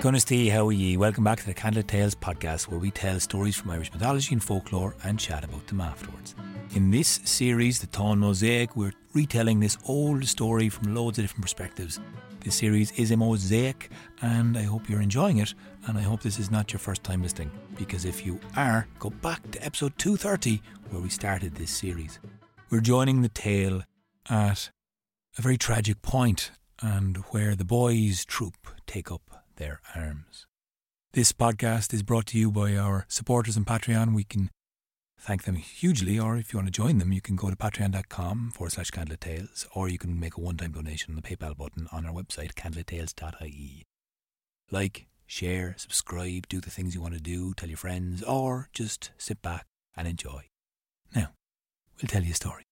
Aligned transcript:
Gunnesty, 0.00 0.48
how 0.48 0.66
are 0.66 0.72
ye? 0.72 0.96
Welcome 0.96 1.24
back 1.24 1.40
to 1.40 1.44
the 1.46 1.52
Candlelit 1.52 1.88
Tales 1.88 2.14
podcast 2.14 2.68
where 2.68 2.80
we 2.80 2.90
tell 2.90 3.20
stories 3.20 3.54
from 3.54 3.70
Irish 3.70 3.92
mythology 3.92 4.32
and 4.32 4.42
folklore 4.42 4.96
and 5.04 5.18
chat 5.18 5.44
about 5.44 5.66
them 5.66 5.82
afterwards. 5.82 6.34
In 6.74 6.90
this 6.90 7.20
series, 7.24 7.80
The 7.80 7.86
Táin 7.86 8.16
Mosaic, 8.16 8.74
we're 8.74 8.94
retelling 9.12 9.60
this 9.60 9.76
old 9.86 10.24
story 10.24 10.70
from 10.70 10.94
loads 10.94 11.18
of 11.18 11.24
different 11.24 11.42
perspectives. 11.42 12.00
This 12.42 12.54
series 12.54 12.92
is 12.92 13.10
a 13.10 13.16
mosaic 13.18 13.90
and 14.22 14.56
I 14.56 14.62
hope 14.62 14.88
you're 14.88 15.02
enjoying 15.02 15.36
it 15.36 15.52
and 15.86 15.98
I 15.98 16.00
hope 16.00 16.22
this 16.22 16.38
is 16.38 16.50
not 16.50 16.72
your 16.72 16.80
first 16.80 17.04
time 17.04 17.22
listening 17.22 17.50
because 17.76 18.06
if 18.06 18.24
you 18.24 18.40
are, 18.56 18.88
go 19.00 19.10
back 19.10 19.50
to 19.50 19.62
episode 19.62 19.98
230 19.98 20.62
where 20.88 21.02
we 21.02 21.10
started 21.10 21.56
this 21.56 21.72
series. 21.72 22.18
We're 22.70 22.80
joining 22.80 23.20
the 23.20 23.28
tale 23.28 23.82
at 24.30 24.70
a 25.36 25.42
very 25.42 25.58
tragic 25.58 26.00
point 26.00 26.52
and 26.80 27.18
where 27.32 27.54
the 27.54 27.66
boys' 27.66 28.24
troop 28.24 28.54
take 28.86 29.12
up 29.12 29.29
their 29.60 29.80
arms. 29.94 30.46
This 31.12 31.32
podcast 31.32 31.92
is 31.92 32.02
brought 32.02 32.26
to 32.28 32.38
you 32.38 32.50
by 32.50 32.76
our 32.76 33.04
supporters 33.08 33.58
on 33.58 33.66
Patreon. 33.66 34.14
We 34.14 34.24
can 34.24 34.48
thank 35.18 35.44
them 35.44 35.56
hugely, 35.56 36.18
or 36.18 36.38
if 36.38 36.52
you 36.52 36.58
want 36.58 36.68
to 36.68 36.72
join 36.72 36.96
them, 36.96 37.12
you 37.12 37.20
can 37.20 37.36
go 37.36 37.50
to 37.50 37.56
patreon.com 37.56 38.52
forward 38.52 38.72
slash 38.72 38.90
candletales, 38.90 39.66
or 39.74 39.90
you 39.90 39.98
can 39.98 40.18
make 40.18 40.38
a 40.38 40.40
one 40.40 40.56
time 40.56 40.72
donation 40.72 41.12
on 41.12 41.20
the 41.20 41.22
PayPal 41.22 41.56
button 41.56 41.88
on 41.92 42.06
our 42.06 42.12
website, 42.12 42.54
candletales.ie. 42.54 43.84
Like, 44.70 45.08
share, 45.26 45.74
subscribe, 45.76 46.48
do 46.48 46.60
the 46.60 46.70
things 46.70 46.94
you 46.94 47.02
want 47.02 47.14
to 47.14 47.20
do, 47.20 47.52
tell 47.52 47.68
your 47.68 47.76
friends, 47.76 48.22
or 48.22 48.70
just 48.72 49.10
sit 49.18 49.42
back 49.42 49.66
and 49.94 50.08
enjoy. 50.08 50.48
Now, 51.14 51.32
we'll 52.00 52.08
tell 52.08 52.22
you 52.22 52.32
a 52.32 52.34
story. 52.34 52.64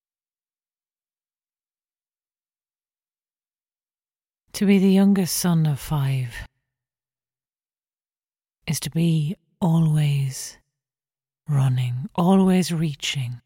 To 4.54 4.64
be 4.64 4.78
the 4.78 4.90
youngest 4.90 5.36
son 5.36 5.66
of 5.66 5.78
five 5.78 6.34
is 8.68 8.78
to 8.80 8.90
be 8.90 9.34
always 9.62 10.58
running, 11.48 12.10
always 12.14 12.70
reaching, 12.70 13.40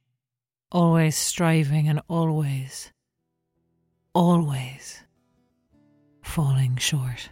always 0.73 1.17
striving, 1.17 1.89
and 1.89 2.01
always, 2.09 2.93
always 4.15 5.05
falling 6.23 6.77
short. 6.77 7.31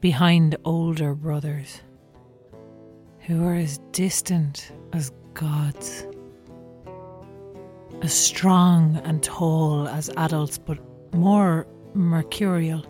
Behind 0.00 0.54
older 0.64 1.14
brothers 1.16 1.82
who 3.26 3.44
are 3.44 3.56
as 3.56 3.78
distant 3.90 4.70
as 4.92 5.10
gods, 5.34 6.06
as 8.02 8.14
strong 8.14 8.98
and 9.04 9.20
tall 9.20 9.88
as 9.88 10.10
adults, 10.16 10.58
but 10.58 10.78
more 11.12 11.66
mercurial, 11.92 12.86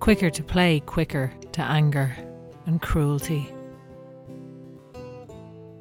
quicker 0.00 0.30
to 0.30 0.42
play, 0.42 0.80
quicker 0.80 1.32
to 1.52 1.62
anger 1.62 2.16
and 2.66 2.80
cruelty, 2.80 3.48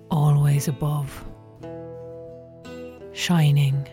always 0.09 0.67
above, 0.67 1.25
shining, 3.13 3.88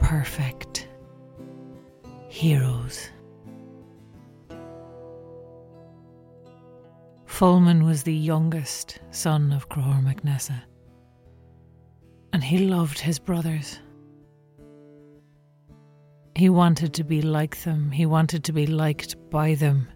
perfect, 0.00 0.88
heroes. 2.28 3.10
Follman 7.26 7.84
was 7.84 8.02
the 8.02 8.14
youngest 8.14 8.98
son 9.12 9.52
of 9.52 9.68
Conchubar 9.68 10.02
MacNessa, 10.02 10.60
and 12.32 12.42
he 12.42 12.66
loved 12.66 12.98
his 12.98 13.18
brothers. 13.18 13.78
He 16.38 16.48
wanted 16.48 16.94
to 16.94 17.02
be 17.02 17.20
like 17.20 17.64
them. 17.64 17.90
He 17.90 18.06
wanted 18.06 18.44
to 18.44 18.52
be 18.52 18.64
liked 18.64 19.16
by 19.28 19.54
them. 19.54 19.88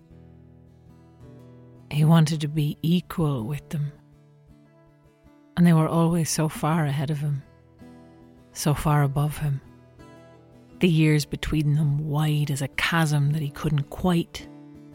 He 1.89 2.05
wanted 2.05 2.41
to 2.41 2.49
be 2.49 2.77
equal 2.83 3.45
with 3.45 3.69
them. 3.69 3.93
And 5.57 5.65
they 5.65 5.73
were 5.73 5.87
always 5.87 6.29
so 6.31 6.49
far 6.49 6.85
ahead 6.85 7.13
of 7.13 7.19
him, 7.19 7.45
so 8.53 8.75
far 8.75 9.05
above 9.05 9.39
him. 9.39 9.61
The 10.81 10.89
years 10.89 11.25
between 11.25 11.75
them 11.75 12.09
wide 12.09 12.51
as 12.51 12.61
a 12.61 12.67
chasm 12.67 13.31
that 13.31 13.43
he 13.43 13.51
couldn't 13.51 13.91
quite 13.91 14.49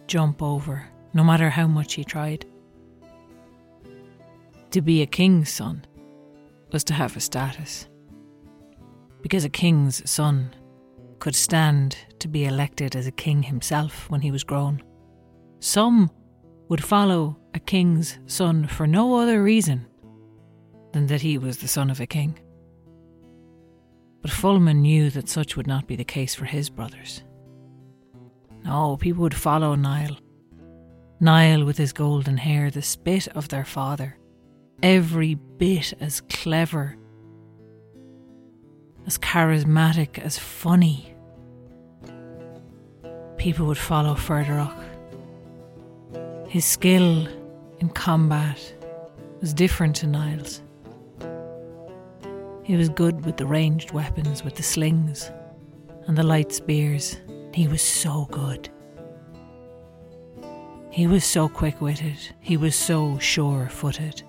jump 0.08 0.44
over, 0.44 0.86
no 1.14 1.24
matter 1.24 1.50
how 1.50 1.68
much 1.68 1.94
he 1.94 2.04
tried. 2.04 2.46
To 4.72 4.82
be 4.82 5.02
a 5.02 5.06
king's 5.06 5.50
son 5.50 5.86
was 6.74 6.84
to 6.84 6.94
have 6.94 7.16
a 7.16 7.22
status. 7.22 7.88
Because 9.22 9.46
a 9.46 9.50
king's 9.50 10.10
son 10.12 10.54
could 11.20 11.36
stand 11.36 11.98
to 12.20 12.28
be 12.28 12.46
elected 12.46 12.96
as 12.96 13.08
a 13.08 13.12
king 13.12 13.44
himself 13.44 14.10
when 14.10 14.22
he 14.22 14.32
was 14.32 14.44
grown. 14.44 14.82
Some 15.60 16.10
would 16.70 16.84
follow 16.84 17.38
a 17.54 17.60
king's 17.60 18.20
son 18.26 18.68
for 18.68 18.86
no 18.86 19.16
other 19.16 19.42
reason 19.42 19.88
than 20.94 21.08
that 21.08 21.22
he 21.22 21.38
was 21.38 21.58
the 21.58 21.68
son 21.68 21.90
of 21.90 22.00
a 22.00 22.08
king. 22.08 22.40
But 24.22 24.32
Follman 24.32 24.82
knew 24.82 25.10
that 25.12 25.30
such 25.30 25.56
would 25.56 25.68
not 25.68 25.88
be 25.88 25.96
the 25.96 26.04
case 26.04 26.36
for 26.36 26.46
his 26.46 26.70
brothers. 26.70 27.24
No, 28.64 28.98
people 28.98 29.22
would 29.24 29.36
follow 29.36 29.76
Niall. 29.76 30.18
Niall 31.20 31.66
with 31.66 31.78
his 31.78 31.94
golden 31.94 32.38
hair, 32.38 32.70
the 32.70 32.82
spit 32.82 33.28
of 33.30 33.48
their 33.48 33.66
father, 33.66 34.18
every 34.84 35.36
bit 35.36 35.94
as 36.00 36.22
clever 36.22 36.98
as 39.08 39.18
charismatic, 39.18 40.20
as 40.20 40.38
funny. 40.38 41.16
People 43.38 43.66
would 43.66 43.78
follow 43.78 44.14
Ferdarach. 44.14 44.84
His 46.50 46.66
skill 46.66 47.28
in 47.80 47.90
combat 47.90 48.74
was 49.40 49.54
different 49.54 49.96
to 49.98 50.08
Niall's. 50.08 50.62
He 52.64 52.76
was 52.76 52.90
good 52.90 53.26
with 53.26 53.38
the 53.38 53.46
ranged 53.46 53.92
weapons, 53.92 54.44
with 54.44 54.56
the 54.56 54.64
slings 54.64 55.32
and 56.06 56.18
the 56.18 56.24
light 56.24 56.52
spears. 56.52 57.18
He 57.54 57.68
was 57.70 57.82
so 57.82 58.28
good. 58.30 58.70
He 60.92 61.08
was 61.08 61.24
so 61.24 61.48
quick 61.48 61.80
witted. 61.80 62.18
He 62.42 62.58
was 62.58 62.76
so 62.76 63.18
sure 63.20 63.70
footed. 63.70 64.22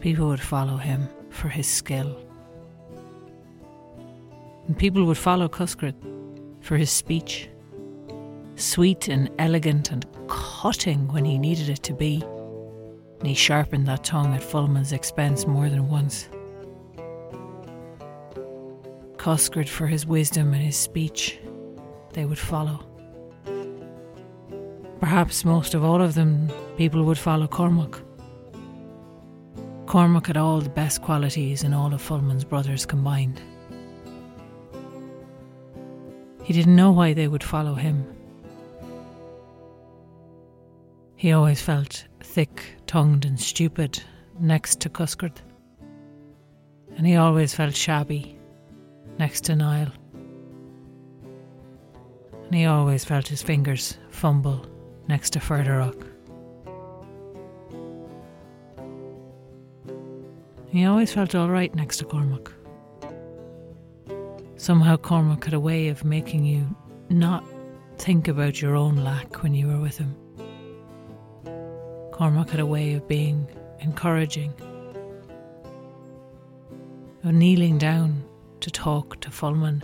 People 0.00 0.26
would 0.28 0.40
follow 0.40 0.78
him 0.78 1.08
for 1.30 1.48
his 1.48 1.68
skill 1.68 2.16
and 4.70 4.78
people 4.78 5.04
would 5.04 5.18
follow 5.18 5.48
Coscrid 5.48 5.96
for 6.60 6.76
his 6.76 6.92
speech. 6.92 7.48
Sweet 8.54 9.08
and 9.08 9.28
elegant 9.40 9.90
and 9.90 10.06
cutting 10.28 11.08
when 11.08 11.24
he 11.24 11.38
needed 11.38 11.68
it 11.68 11.82
to 11.82 11.92
be. 11.92 12.22
And 13.18 13.26
he 13.26 13.34
sharpened 13.34 13.88
that 13.88 14.04
tongue 14.04 14.32
at 14.32 14.42
Follman's 14.42 14.92
expense 14.92 15.44
more 15.44 15.68
than 15.68 15.88
once. 15.88 16.28
Coscrid 19.16 19.68
for 19.68 19.88
his 19.88 20.06
wisdom 20.06 20.54
and 20.54 20.62
his 20.62 20.76
speech, 20.76 21.40
they 22.12 22.24
would 22.24 22.38
follow. 22.38 22.86
Perhaps 25.00 25.44
most 25.44 25.74
of 25.74 25.82
all 25.82 26.00
of 26.00 26.14
them, 26.14 26.48
people 26.76 27.02
would 27.02 27.18
follow 27.18 27.48
Cormac. 27.48 28.00
Cormac 29.86 30.28
had 30.28 30.36
all 30.36 30.60
the 30.60 30.70
best 30.70 31.02
qualities 31.02 31.64
in 31.64 31.74
all 31.74 31.92
of 31.92 32.00
Follman's 32.00 32.44
brothers 32.44 32.86
combined. 32.86 33.42
He 36.50 36.54
didn't 36.54 36.74
know 36.74 36.90
why 36.90 37.12
they 37.12 37.28
would 37.28 37.44
follow 37.44 37.74
him. 37.74 38.04
He 41.14 41.30
always 41.30 41.62
felt 41.62 42.08
thick 42.24 42.74
tongued 42.88 43.24
and 43.24 43.38
stupid 43.38 44.02
next 44.40 44.80
to 44.80 44.88
Coscrid. 44.88 45.36
And 46.96 47.06
he 47.06 47.14
always 47.14 47.54
felt 47.54 47.76
shabby 47.76 48.36
next 49.16 49.42
to 49.42 49.54
Niall. 49.54 49.92
And 52.46 52.54
he 52.56 52.66
always 52.66 53.04
felt 53.04 53.28
his 53.28 53.42
fingers 53.42 53.96
fumble 54.08 54.66
next 55.06 55.30
to 55.34 55.38
Ferdarach. 55.38 56.04
He 60.70 60.84
always 60.84 61.12
felt 61.12 61.36
all 61.36 61.48
right 61.48 61.72
next 61.76 61.98
to 61.98 62.06
Cormac. 62.06 62.50
Somehow 64.60 64.98
Cormac 64.98 65.44
had 65.44 65.54
a 65.54 65.58
way 65.58 65.88
of 65.88 66.04
making 66.04 66.44
you 66.44 66.76
not 67.08 67.42
think 67.96 68.28
about 68.28 68.60
your 68.60 68.76
own 68.76 68.96
lack 68.96 69.42
when 69.42 69.54
you 69.54 69.68
were 69.68 69.80
with 69.80 69.96
him. 69.96 70.14
Cormac 72.12 72.50
had 72.50 72.60
a 72.60 72.66
way 72.66 72.92
of 72.92 73.08
being 73.08 73.48
encouraging, 73.78 74.52
of 77.24 77.32
kneeling 77.32 77.78
down 77.78 78.22
to 78.60 78.70
talk 78.70 79.18
to 79.22 79.30
Follman 79.30 79.82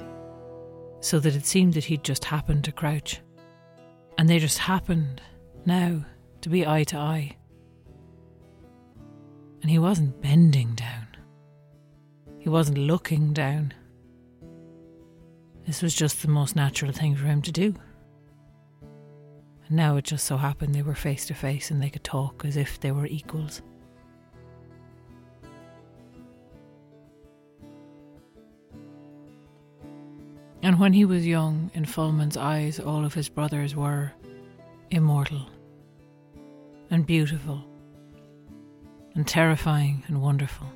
so 1.00 1.20
that 1.20 1.34
it 1.34 1.46
seemed 1.46 1.72
that 1.72 1.84
he'd 1.84 2.04
just 2.04 2.26
happened 2.26 2.62
to 2.64 2.70
crouch. 2.70 3.22
And 4.18 4.28
they 4.28 4.38
just 4.38 4.58
happened 4.58 5.22
now 5.64 6.04
to 6.42 6.50
be 6.50 6.66
eye 6.66 6.84
to 6.84 6.98
eye. 6.98 7.34
And 9.62 9.70
he 9.70 9.78
wasn't 9.78 10.20
bending 10.20 10.74
down, 10.74 11.06
he 12.38 12.50
wasn't 12.50 12.76
looking 12.76 13.32
down. 13.32 13.72
This 15.66 15.82
was 15.82 15.94
just 15.94 16.22
the 16.22 16.28
most 16.28 16.54
natural 16.54 16.92
thing 16.92 17.16
for 17.16 17.26
him 17.26 17.42
to 17.42 17.50
do 17.50 17.74
And 19.66 19.76
now 19.76 19.96
it 19.96 20.04
just 20.04 20.24
so 20.24 20.36
happened 20.36 20.74
they 20.74 20.82
were 20.82 20.94
face 20.94 21.26
to 21.26 21.34
face 21.34 21.72
and 21.72 21.82
they 21.82 21.90
could 21.90 22.04
talk 22.04 22.44
as 22.44 22.56
if 22.56 22.78
they 22.78 22.92
were 22.92 23.06
equals. 23.06 23.62
And 30.62 30.80
when 30.80 30.92
he 30.92 31.04
was 31.04 31.26
young, 31.26 31.70
in 31.74 31.84
Follman's 31.84 32.36
eyes, 32.36 32.80
all 32.80 33.04
of 33.04 33.14
his 33.14 33.28
brothers 33.28 33.76
were 33.76 34.12
immortal 34.90 35.48
and 36.90 37.06
beautiful 37.06 37.64
and 39.14 39.26
terrifying 39.26 40.02
and 40.06 40.20
wonderful. 40.20 40.66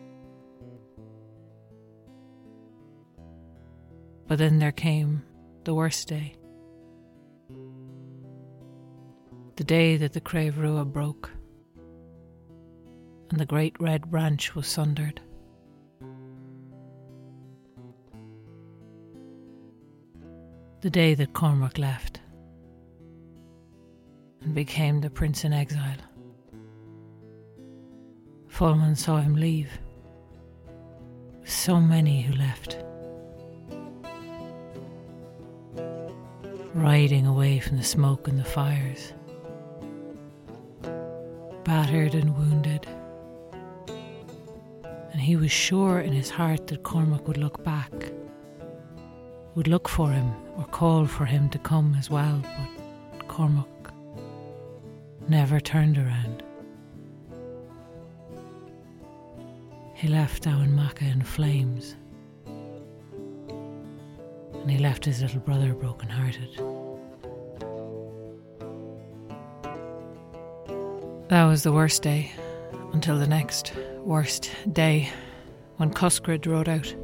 But 4.31 4.39
then 4.39 4.61
there 4.61 4.71
came 4.71 5.25
the 5.65 5.75
worst 5.75 6.07
day. 6.07 6.37
The 9.57 9.65
day 9.65 9.97
that 9.97 10.13
the 10.13 10.21
Craobh 10.21 10.57
Rua 10.57 10.85
broke 10.85 11.33
and 13.31 13.41
the 13.41 13.45
great 13.45 13.75
red 13.81 14.09
branch 14.09 14.55
was 14.55 14.69
sundered. 14.69 15.21
The 20.83 20.91
day 20.91 21.15
that 21.15 21.33
Cormac 21.33 21.77
left 21.77 22.21
and 24.43 24.55
became 24.55 25.01
the 25.01 25.11
prince 25.11 25.45
in 25.45 25.53
exile. 25.53 25.99
Follman 28.47 28.97
saw 28.97 29.17
him 29.17 29.35
leave. 29.35 29.73
So 31.43 31.81
many 31.81 32.23
who 32.23 32.35
left. 32.35 32.79
Riding 36.81 37.27
away 37.27 37.59
from 37.59 37.77
the 37.77 37.85
smoke 37.85 38.27
and 38.27 38.39
the 38.39 38.45
fires. 38.45 39.13
Battered 41.63 42.15
and 42.15 42.35
wounded. 42.39 42.87
And 45.13 45.21
he 45.21 45.37
was 45.37 45.53
sure 45.53 46.01
in 46.01 46.15
his 46.15 46.31
heart 46.31 46.69
that 46.69 46.83
Cormac 46.83 47.29
would 47.29 47.37
look 47.37 47.63
back, 47.65 47.93
would 49.55 49.69
look 49.69 49.91
for 49.91 50.11
him 50.11 50.33
or 50.57 50.65
call 50.65 51.05
for 51.05 51.27
him 51.27 51.51
to 51.51 51.59
come 51.59 51.95
as 51.99 52.09
well, 52.09 52.43
but 53.13 53.29
Cormac 53.29 53.93
never 55.29 55.61
turned 55.61 55.99
around. 55.99 56.43
He 59.93 60.09
left 60.09 60.47
Emain 60.47 60.75
Macha 60.75 61.05
in 61.05 61.21
flames. 61.21 61.97
And 64.61 64.71
he 64.71 64.79
left 64.79 65.05
his 65.05 65.23
little 65.23 65.41
brother 65.41 65.75
broken-hearted. 65.75 66.57
That 71.29 71.45
was 71.45 71.63
the 71.63 71.73
worst 71.73 72.03
day, 72.03 72.33
until 72.93 73.19
the 73.19 73.27
next 73.27 73.73
worst 73.99 74.51
day, 74.73 75.09
when 75.77 75.91
Coscrid 75.91 76.47
rode 76.47 76.69
out, 76.69 76.95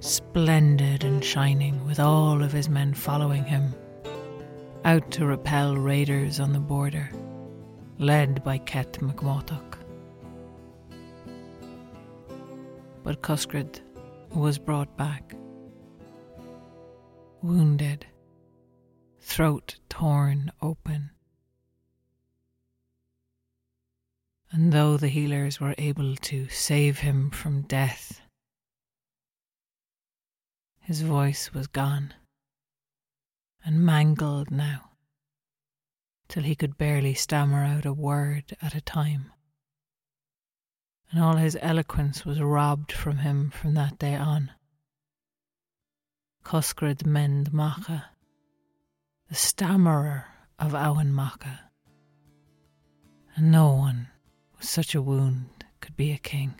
splendid 0.00 1.04
and 1.04 1.24
shining, 1.24 1.84
with 1.86 2.00
all 2.00 2.42
of 2.42 2.52
his 2.52 2.68
men 2.68 2.92
following 2.92 3.44
him, 3.44 3.74
out 4.84 5.10
to 5.12 5.26
repel 5.26 5.76
raiders 5.76 6.40
on 6.40 6.52
the 6.52 6.60
border, 6.60 7.10
led 7.98 8.42
by 8.44 8.58
Ket 8.58 8.94
McMurtough. 8.94 9.76
but 13.06 13.22
Coscrid 13.22 13.82
was 14.34 14.58
brought 14.58 14.96
back. 14.96 15.36
Wounded, 17.46 18.08
throat 19.20 19.78
torn 19.88 20.50
open. 20.60 21.10
And 24.50 24.72
though 24.72 24.96
the 24.96 25.06
healers 25.06 25.60
were 25.60 25.76
able 25.78 26.16
to 26.16 26.48
save 26.48 26.98
him 26.98 27.30
from 27.30 27.62
death, 27.62 28.20
his 30.80 31.02
voice 31.02 31.52
was 31.52 31.68
gone 31.68 32.14
and 33.64 33.86
mangled 33.86 34.50
now, 34.50 34.90
till 36.26 36.42
he 36.42 36.56
could 36.56 36.76
barely 36.76 37.14
stammer 37.14 37.62
out 37.62 37.86
a 37.86 37.92
word 37.92 38.56
at 38.60 38.74
a 38.74 38.80
time 38.80 39.30
and 41.12 41.22
all 41.22 41.36
his 41.36 41.56
eloquence 41.60 42.24
was 42.24 42.40
robbed 42.40 42.90
from 42.90 43.18
him 43.18 43.50
from 43.50 43.74
that 43.74 44.00
day 44.00 44.16
on. 44.16 44.50
Coscrid 46.46 47.04
Mend 47.04 47.52
Macha, 47.52 48.04
the 49.28 49.34
stammerer 49.34 50.26
of 50.60 50.74
Emain 50.74 51.12
Macha, 51.12 51.58
and 53.34 53.50
no 53.50 53.72
one 53.72 54.06
with 54.56 54.64
such 54.64 54.94
a 54.94 55.02
wound 55.02 55.64
could 55.80 55.96
be 55.96 56.12
a 56.12 56.18
king. 56.18 56.54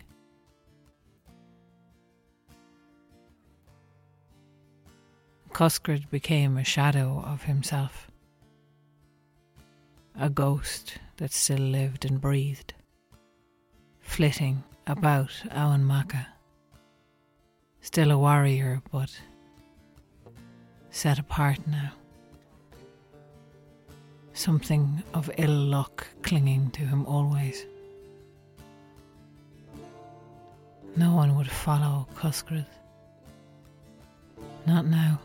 Coscrid 5.53 6.09
became 6.11 6.57
a 6.57 6.65
shadow 6.65 7.23
of 7.25 7.43
himself, 7.43 8.11
a 10.19 10.29
ghost 10.29 10.97
that 11.15 11.31
still 11.31 11.59
lived 11.59 12.03
and 12.03 12.19
breathed 12.19 12.73
flitting 14.01 14.65
about 14.85 15.31
Emain 15.45 15.85
Macha. 15.85 16.27
Still 17.79 18.11
a 18.11 18.17
warrior, 18.17 18.81
but 18.91 19.17
set 20.97 21.19
apart 21.19 21.59
now. 21.67 21.91
Something 24.33 25.03
of 25.13 25.29
ill 25.37 25.51
luck 25.51 26.07
clinging 26.23 26.71
to 26.71 26.81
him 26.81 27.05
always. 27.05 27.67
No 30.95 31.13
one 31.13 31.35
would 31.35 31.51
follow 31.51 32.07
Coscrid. 32.15 32.65
Not 34.65 34.87
now. 34.87 35.19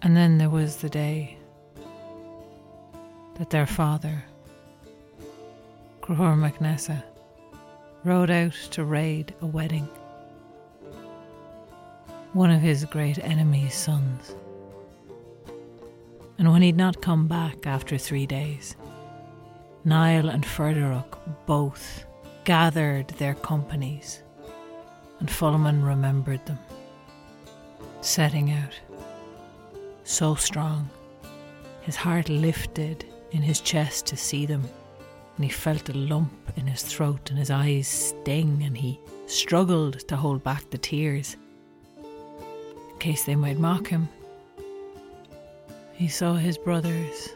And 0.00 0.16
then 0.16 0.38
there 0.38 0.48
was 0.48 0.76
the 0.76 0.88
day 0.88 1.36
that 3.34 3.50
their 3.50 3.66
father, 3.66 4.24
Conchubar 6.00 6.34
MacNessa, 6.34 7.02
rode 8.04 8.30
out 8.30 8.52
to 8.70 8.84
raid 8.84 9.34
a 9.40 9.46
wedding. 9.46 9.88
One 12.34 12.50
of 12.50 12.60
his 12.60 12.84
great 12.84 13.18
enemy's 13.18 13.74
sons. 13.74 14.34
And 16.38 16.52
when 16.52 16.62
he'd 16.62 16.76
not 16.76 17.00
come 17.00 17.26
back 17.26 17.66
after 17.66 17.96
three 17.96 18.26
days, 18.26 18.76
Niall 19.84 20.28
and 20.28 20.44
Ferdaruk 20.44 21.18
both 21.46 22.04
gathered 22.44 23.08
their 23.08 23.34
companies, 23.34 24.22
and 25.20 25.30
Follman 25.30 25.82
remembered 25.82 26.44
them, 26.46 26.58
setting 28.00 28.50
out 28.50 28.74
so 30.02 30.34
strong. 30.34 30.90
His 31.82 31.96
heart 31.96 32.28
lifted 32.28 33.06
in 33.30 33.40
his 33.42 33.60
chest 33.60 34.06
to 34.06 34.16
see 34.16 34.44
them, 34.44 34.68
and 35.36 35.44
he 35.44 35.50
felt 35.50 35.88
a 35.88 35.92
lump 35.96 36.32
in 36.56 36.66
his 36.66 36.82
throat, 36.82 37.30
and 37.30 37.38
his 37.38 37.50
eyes 37.50 37.88
sting, 37.88 38.62
and 38.64 38.76
he 38.76 39.00
struggled 39.26 40.06
to 40.08 40.16
hold 40.16 40.44
back 40.44 40.70
the 40.70 40.78
tears 40.78 41.36
in 41.98 42.98
case 42.98 43.24
they 43.24 43.34
might 43.34 43.58
mock 43.58 43.88
him. 43.88 44.08
He 45.94 46.08
saw 46.08 46.34
his 46.34 46.58
brothers, 46.58 47.30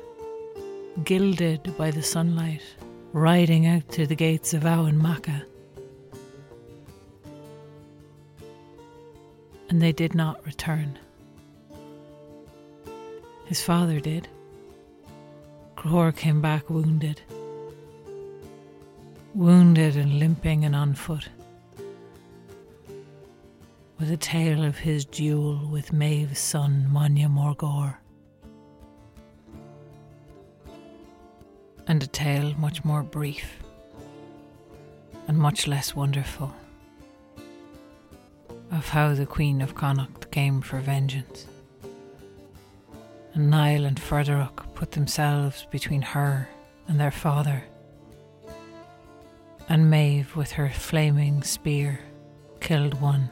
gilded 1.05 1.77
by 1.77 1.91
the 1.91 2.03
sunlight, 2.03 2.63
riding 3.13 3.67
out 3.67 3.89
to 3.91 4.07
the 4.07 4.17
gates 4.17 4.55
of 4.55 4.65
Emain 4.65 4.99
Macha. 4.99 5.45
And 9.71 9.83
they 9.83 9.93
did 9.93 10.15
not 10.15 10.45
return. 10.47 10.99
His 13.47 13.63
father 13.63 14.01
did. 14.01 14.29
Conchubar 15.77 16.17
came 16.17 16.43
back 16.43 16.69
wounded. 16.69 17.23
Wounded 19.39 19.97
and 19.97 20.19
limping 20.19 20.65
and 20.65 20.75
on 20.75 20.95
foot. 20.95 21.29
With 24.01 24.11
a 24.11 24.17
tale 24.17 24.65
of 24.65 24.79
his 24.79 25.05
duel 25.05 25.69
with 25.71 25.93
Maeve's 25.93 26.41
son, 26.41 26.93
Maine 26.93 27.29
Morgor. 27.29 27.99
And 31.87 32.03
a 32.03 32.09
tale 32.09 32.53
much 32.59 32.85
more 32.85 33.05
brief 33.05 33.63
and 35.29 35.39
much 35.39 35.69
less 35.69 35.95
wonderful 35.95 36.53
of 38.73 38.89
how 38.89 39.15
the 39.15 39.25
Queen 39.25 39.61
of 39.63 39.77
Connacht 39.77 40.33
came 40.33 40.61
for 40.61 40.81
vengeance 40.81 41.47
and 43.35 43.49
Niall 43.49 43.85
and 43.85 44.01
Ferdaruk 44.01 44.75
put 44.75 44.91
themselves 44.91 45.65
between 45.71 46.03
her 46.03 46.49
and 46.89 46.99
their 46.99 47.13
father. 47.13 47.63
And 49.69 49.91
Maeve, 49.91 50.35
with 50.35 50.53
her 50.53 50.71
flaming 50.71 51.43
spear, 51.43 52.01
killed 52.61 53.01
one 53.01 53.31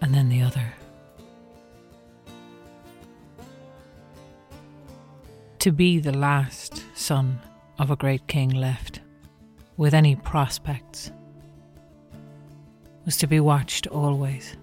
and 0.00 0.14
then 0.14 0.28
the 0.28 0.42
other. 0.42 0.74
To 5.60 5.72
be 5.72 5.98
the 5.98 6.12
last 6.12 6.84
son 6.94 7.40
of 7.78 7.90
a 7.90 7.96
great 7.96 8.26
king 8.26 8.50
left, 8.50 9.00
with 9.76 9.94
any 9.94 10.14
prospects, 10.14 11.10
was 13.06 13.16
to 13.16 13.26
be 13.26 13.40
watched 13.40 13.86
always. 13.86 14.56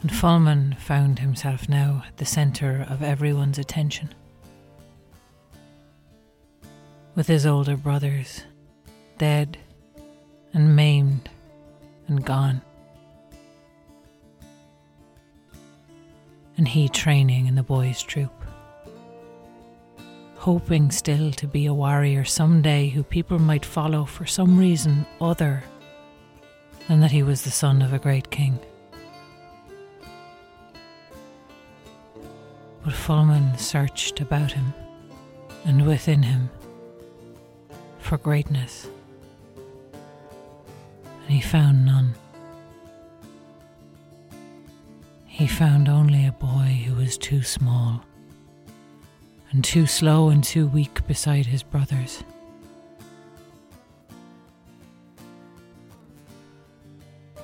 And 0.00 0.10
Follman 0.10 0.78
found 0.78 1.18
himself 1.18 1.68
now 1.68 2.02
at 2.06 2.16
the 2.16 2.24
centre 2.24 2.86
of 2.88 3.02
everyone's 3.02 3.58
attention. 3.58 4.14
With 7.18 7.26
his 7.26 7.46
older 7.46 7.76
brothers 7.76 8.44
dead 9.18 9.58
and 10.54 10.76
maimed 10.76 11.28
and 12.06 12.24
gone. 12.24 12.62
And 16.56 16.68
he 16.68 16.88
training 16.88 17.46
in 17.46 17.56
the 17.56 17.64
boys' 17.64 18.02
troop. 18.02 18.30
Hoping 20.36 20.92
still 20.92 21.32
to 21.32 21.48
be 21.48 21.66
a 21.66 21.74
warrior 21.74 22.24
someday 22.24 22.88
who 22.88 23.02
people 23.02 23.40
might 23.40 23.66
follow 23.66 24.04
for 24.04 24.24
some 24.24 24.56
reason 24.56 25.04
other 25.20 25.64
than 26.86 27.00
that 27.00 27.10
he 27.10 27.24
was 27.24 27.42
the 27.42 27.50
son 27.50 27.82
of 27.82 27.92
a 27.92 27.98
great 27.98 28.30
king. 28.30 28.60
But 32.84 32.94
Follman 32.94 33.58
searched 33.58 34.20
about 34.20 34.52
him 34.52 34.72
and 35.64 35.84
within 35.84 36.22
him 36.22 36.48
for 38.08 38.18
greatness 38.18 38.88
and 41.28 41.36
he 41.36 41.42
found 41.42 41.84
none. 41.84 42.14
He 45.26 45.46
found 45.46 45.90
only 45.90 46.26
a 46.26 46.32
boy 46.32 46.82
who 46.86 46.94
was 46.94 47.18
too 47.18 47.42
small, 47.42 48.02
and 49.50 49.62
too 49.62 49.86
slow 49.86 50.30
and 50.30 50.42
too 50.42 50.66
weak 50.66 51.06
beside 51.06 51.44
his 51.44 51.62
brothers. 51.62 52.24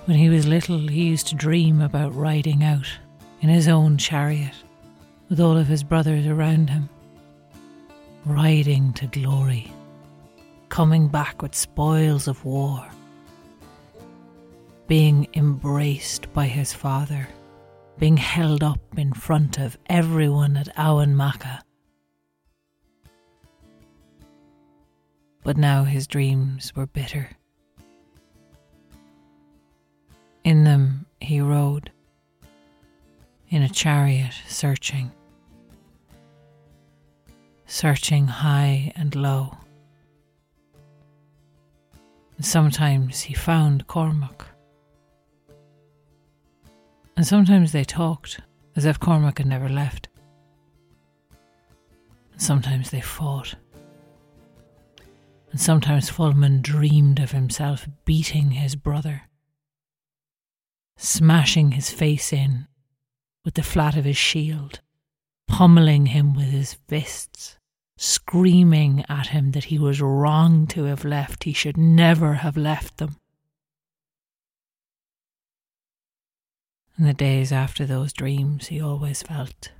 When 0.07 0.17
he 0.17 0.31
was 0.31 0.47
little, 0.47 0.89
he 0.89 1.05
used 1.05 1.27
to 1.27 1.35
dream 1.35 1.83
about 1.83 2.15
riding 2.15 2.65
out 2.65 2.89
in 3.43 3.51
his 3.51 3.69
own 3.69 3.99
chariot 3.99 4.55
with 5.29 5.41
all 5.41 5.59
of 5.59 5.67
his 5.67 5.85
brothers 5.85 6.27
around 6.27 6.71
him, 6.71 6.89
riding 8.25 8.95
to 8.95 9.07
glory, 9.09 9.71
coming 10.75 11.07
back 11.07 11.41
with 11.41 11.55
spoils 11.55 12.27
of 12.27 12.45
war 12.45 12.85
being 14.89 15.29
embraced 15.35 16.31
by 16.33 16.47
his 16.47 16.73
father, 16.75 17.29
being 18.01 18.17
held 18.17 18.65
up 18.65 18.81
in 18.97 19.13
front 19.13 19.57
of 19.57 19.79
everyone 19.87 20.57
at 20.57 20.67
Emain 20.77 21.15
Macha. 21.15 21.63
But 25.45 25.57
now 25.57 25.85
his 25.85 26.09
dreams 26.09 26.75
were 26.75 26.89
bitter. 26.89 27.31
In 30.43 30.65
them 30.65 31.07
he 31.21 31.41
rode, 31.41 31.93
in 33.49 33.63
a 33.63 33.69
chariot 33.69 34.35
searching, 34.49 35.13
searching 37.65 38.27
high 38.27 38.91
and 38.97 39.15
low. 39.15 39.57
And 42.37 42.45
sometimes 42.45 43.23
he 43.23 43.35
found 43.35 43.87
Cormac 43.87 44.47
and 47.17 47.27
sometimes 47.27 47.73
they 47.73 47.85
talked 47.85 48.41
as 48.77 48.85
if 48.85 48.99
Cormac 48.99 49.39
had 49.39 49.47
never 49.47 49.69
left. 49.69 50.09
And 52.33 52.43
sometimes 52.43 52.91
they 52.91 53.01
fought. 53.01 53.55
And 55.51 55.61
sometimes 55.61 56.11
Follman 56.11 56.61
dreamed 56.63 57.21
of 57.21 57.31
himself 57.31 57.87
beating 58.05 58.53
his 58.53 58.75
brother, 58.75 59.23
smashing 60.97 61.73
his 61.73 61.91
face 61.91 62.33
in 62.33 62.67
with 63.45 63.55
the 63.55 63.63
flat 63.63 63.97
of 63.97 64.05
his 64.05 64.17
shield, 64.17 64.81
pummeling 65.47 66.07
him 66.07 66.35
with 66.35 66.47
his 66.47 66.75
fists, 66.89 67.59
screaming 67.97 69.05
at 69.09 69.29
him 69.29 69.53
that 69.53 69.65
he 69.65 69.79
was 69.79 70.01
wrong 70.01 70.67
to 70.69 70.85
have 70.85 71.05
left, 71.05 71.45
he 71.45 71.53
should 71.53 71.77
never 71.77 72.35
have 72.35 72.57
left 72.57 72.99
them. 72.99 73.17
In 76.99 77.05
the 77.05 77.15
days 77.15 77.51
after 77.51 77.87
those 77.87 78.13
dreams, 78.13 78.69
he 78.69 78.81
always 78.81 79.23
felt 79.23 79.73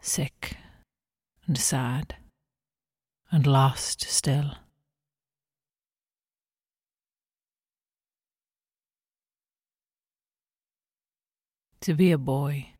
sick 0.00 0.56
and 1.46 1.58
sad 1.58 2.16
and 3.30 3.46
lost 3.46 4.02
still. 4.02 4.56
To 11.82 11.94
be 11.94 12.12
a 12.12 12.18
boy 12.18 12.71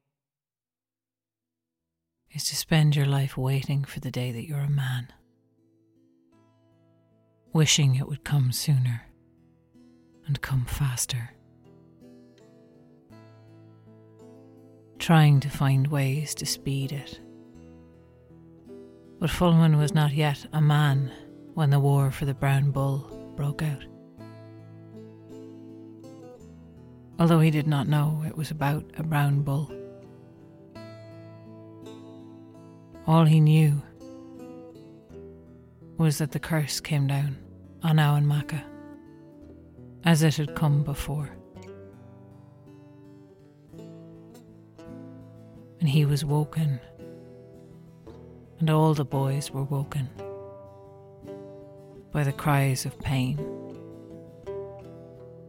is 2.34 2.44
to 2.44 2.56
spend 2.56 2.96
your 2.96 3.06
life 3.06 3.36
waiting 3.36 3.84
for 3.84 4.00
the 4.00 4.10
day 4.10 4.32
that 4.32 4.46
you're 4.46 4.60
a 4.60 4.70
man, 4.70 5.08
wishing 7.52 7.94
it 7.94 8.08
would 8.08 8.24
come 8.24 8.52
sooner 8.52 9.02
and 10.26 10.40
come 10.40 10.64
faster. 10.64 11.30
trying 15.02 15.40
to 15.40 15.50
find 15.50 15.88
ways 15.88 16.32
to 16.32 16.46
speed 16.46 16.92
it. 16.92 17.18
But 19.18 19.30
Follman 19.30 19.76
was 19.76 19.92
not 19.92 20.12
yet 20.12 20.46
a 20.52 20.60
man 20.60 21.10
when 21.54 21.70
the 21.70 21.80
war 21.80 22.12
for 22.12 22.24
the 22.24 22.34
brown 22.34 22.70
bull 22.70 23.10
broke 23.34 23.62
out. 23.62 23.84
Although 27.18 27.40
he 27.40 27.50
did 27.50 27.66
not 27.66 27.88
know 27.88 28.22
it 28.24 28.36
was 28.36 28.52
about 28.52 28.84
a 28.96 29.02
brown 29.02 29.42
bull. 29.42 29.72
All 33.12 33.26
he 33.26 33.40
knew 33.40 33.83
was 35.99 36.16
that 36.16 36.33
the 36.33 36.40
curse 36.40 36.81
came 36.81 37.07
down 37.07 37.37
on 37.83 37.99
Emain 37.99 38.26
Macha, 38.26 38.64
as 40.02 40.23
it 40.23 40.37
had 40.37 40.54
come 40.54 40.83
before. 40.83 41.28
and 45.78 45.90
he 45.90 46.07
was 46.07 46.25
woken, 46.25 46.81
and 48.61 48.71
all 48.71 48.95
the 48.95 49.04
boys 49.04 49.50
were 49.50 49.64
woken 49.64 50.09
by 52.12 52.23
the 52.23 52.33
cries 52.33 52.87
of 52.87 52.99
pain, 53.00 53.37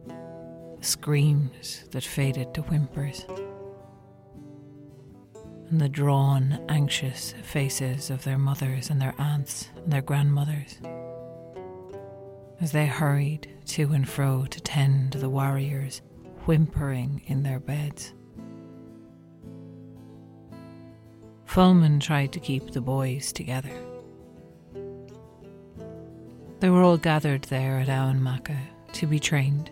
the 0.08 0.84
screams 0.84 1.84
that 1.92 2.04
faded 2.04 2.52
to 2.52 2.60
whimpers, 2.62 3.24
the 5.78 5.88
drawn, 5.88 6.64
anxious 6.68 7.34
faces 7.42 8.10
of 8.10 8.24
their 8.24 8.38
mothers 8.38 8.90
and 8.90 9.00
their 9.00 9.14
aunts 9.18 9.68
and 9.76 9.92
their 9.92 10.02
grandmothers 10.02 10.78
as 12.60 12.72
they 12.72 12.86
hurried 12.86 13.46
to 13.66 13.92
and 13.92 14.08
fro 14.08 14.46
to 14.46 14.60
tend 14.60 15.12
the 15.12 15.28
warriors 15.28 16.00
whimpering 16.46 17.22
in 17.26 17.42
their 17.42 17.60
beds. 17.60 18.14
Follman 21.46 22.00
tried 22.00 22.32
to 22.32 22.40
keep 22.40 22.70
the 22.70 22.80
boys 22.80 23.32
together. 23.32 23.72
They 26.60 26.70
were 26.70 26.82
all 26.82 26.96
gathered 26.96 27.42
there 27.44 27.78
at 27.78 27.88
Emain 27.88 28.40
to 28.92 29.06
be 29.06 29.18
trained. 29.18 29.70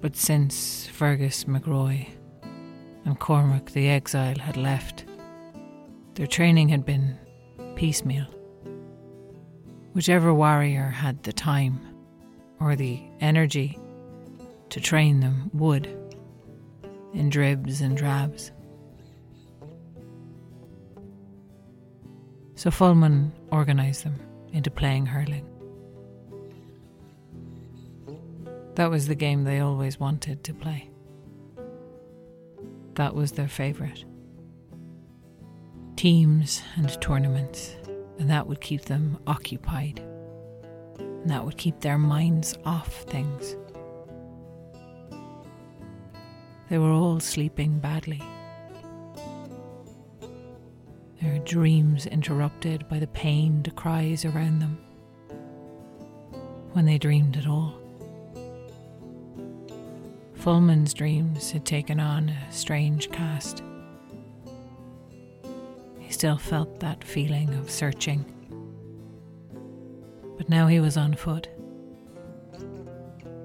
But 0.00 0.16
since 0.16 0.86
Fergus 0.86 1.44
McRoy 1.44 2.08
and 3.08 3.18
Cormac 3.18 3.70
the 3.70 3.88
exile 3.88 4.38
had 4.38 4.58
left, 4.58 5.06
their 6.12 6.26
training 6.26 6.68
had 6.68 6.84
been 6.84 7.16
piecemeal. 7.74 8.26
Whichever 9.94 10.34
warrior 10.34 10.88
had 10.88 11.22
the 11.22 11.32
time 11.32 11.80
or 12.60 12.76
the 12.76 13.02
energy 13.20 13.78
to 14.68 14.78
train 14.78 15.20
them 15.20 15.50
would, 15.54 15.88
in 17.14 17.30
dribs 17.30 17.80
and 17.80 17.96
drabs. 17.96 18.52
So 22.56 22.70
Follman 22.70 23.32
organised 23.50 24.04
them 24.04 24.20
into 24.52 24.70
playing 24.70 25.06
hurling. 25.06 25.48
That 28.74 28.90
was 28.90 29.08
the 29.08 29.14
game 29.14 29.44
they 29.44 29.60
always 29.60 29.98
wanted 29.98 30.44
to 30.44 30.52
play. 30.52 30.90
That 32.98 33.14
was 33.14 33.30
their 33.30 33.46
favourite. 33.46 34.04
Teams 35.94 36.60
and 36.74 37.00
tournaments, 37.00 37.76
and 38.18 38.28
that 38.28 38.48
would 38.48 38.60
keep 38.60 38.86
them 38.86 39.18
occupied. 39.24 40.00
and 40.98 41.30
that 41.30 41.44
would 41.44 41.56
keep 41.56 41.78
their 41.78 41.96
minds 41.96 42.58
off 42.64 43.02
things. 43.02 43.56
They 46.68 46.78
were 46.78 46.90
all 46.90 47.20
sleeping 47.20 47.78
badly. 47.78 48.20
Their 51.22 51.38
dreams 51.44 52.06
interrupted 52.06 52.88
by 52.88 52.98
the 52.98 53.06
pained 53.06 53.72
cries 53.76 54.24
around 54.24 54.58
them 54.58 54.76
when 56.72 56.84
they 56.84 56.98
dreamed 56.98 57.36
at 57.36 57.46
all. 57.46 57.77
Follman's 60.38 60.94
dreams 60.94 61.50
had 61.50 61.66
taken 61.66 61.98
on 61.98 62.28
a 62.28 62.52
strange 62.52 63.10
cast. 63.10 63.62
He 65.98 66.12
still 66.12 66.38
felt 66.38 66.78
that 66.78 67.02
feeling 67.02 67.52
of 67.54 67.68
searching. 67.68 68.24
But 70.36 70.48
now 70.48 70.68
he 70.68 70.78
was 70.78 70.96
on 70.96 71.14
foot, 71.14 71.48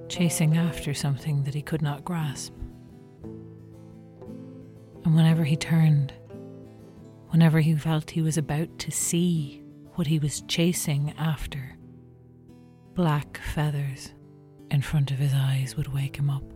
chasing 0.07 0.55
after 0.55 0.93
something 0.93 1.43
that 1.43 1.55
he 1.55 1.63
could 1.63 1.81
not 1.81 2.05
grasp. 2.05 2.53
And 5.03 5.15
whenever 5.15 5.43
he 5.43 5.57
turned, 5.57 6.13
whenever 7.29 7.59
he 7.59 7.75
felt 7.75 8.11
he 8.11 8.21
was 8.21 8.37
about 8.37 8.77
to 8.79 8.91
see 8.91 9.63
what 9.95 10.05
he 10.05 10.19
was 10.19 10.41
chasing 10.47 11.11
after, 11.17 11.75
black 12.93 13.37
feathers 13.39 14.13
in 14.69 14.83
front 14.83 15.09
of 15.09 15.17
his 15.17 15.33
eyes 15.33 15.75
would 15.75 15.91
wake 15.91 16.17
him 16.17 16.29
up. 16.29 16.52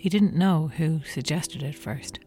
He 0.00 0.08
didn't 0.08 0.34
know 0.34 0.68
who 0.78 1.02
suggested 1.04 1.62
it 1.62 1.74
first. 1.74 2.20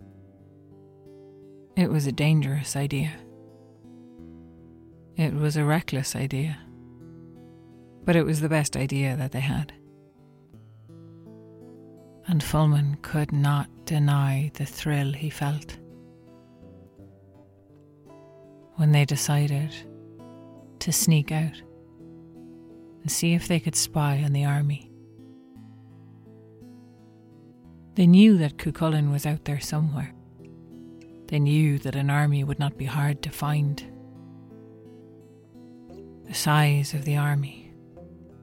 It 1.76 1.90
was 1.90 2.06
a 2.06 2.12
dangerous 2.12 2.76
idea. 2.76 3.12
It 5.16 5.34
was 5.34 5.58
a 5.58 5.66
reckless 5.66 6.16
idea. 6.16 6.60
But 8.06 8.16
it 8.16 8.28
was 8.28 8.42
the 8.42 8.48
best 8.48 8.78
idea 8.78 9.18
that 9.18 9.32
they 9.32 9.40
had. 9.40 9.74
And 12.28 12.44
Follman 12.44 13.02
could 13.02 13.32
not 13.32 13.70
deny 13.86 14.52
the 14.54 14.68
thrill 14.68 15.12
he 15.12 15.32
felt. 15.32 15.76
When 18.76 18.92
they 18.92 19.06
decided 19.06 19.74
to 20.78 20.92
sneak 20.92 21.32
out 21.32 21.60
and 23.02 23.12
see 23.12 23.34
if 23.34 23.48
they 23.48 23.60
could 23.60 23.76
spy 23.76 24.22
on 24.24 24.34
the 24.34 24.46
army. 24.46 24.93
They 27.96 28.08
knew 28.08 28.38
that 28.38 28.58
Cuchulainn 28.58 29.12
was 29.12 29.26
out 29.26 29.46
there 29.46 29.60
somewhere. 29.60 30.14
They 31.28 31.40
knew 31.40 31.78
that 31.80 31.96
an 31.96 32.10
army 32.10 32.44
would 32.44 32.60
not 32.60 32.78
be 32.78 32.86
hard 32.86 33.22
to 33.24 33.30
find. 33.30 33.84
The 36.26 36.34
size 36.34 36.94
of 36.94 37.06
the 37.06 37.18
army 37.18 37.64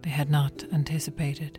they 0.02 0.10
had 0.10 0.30
not 0.30 0.64
anticipated. 0.72 1.58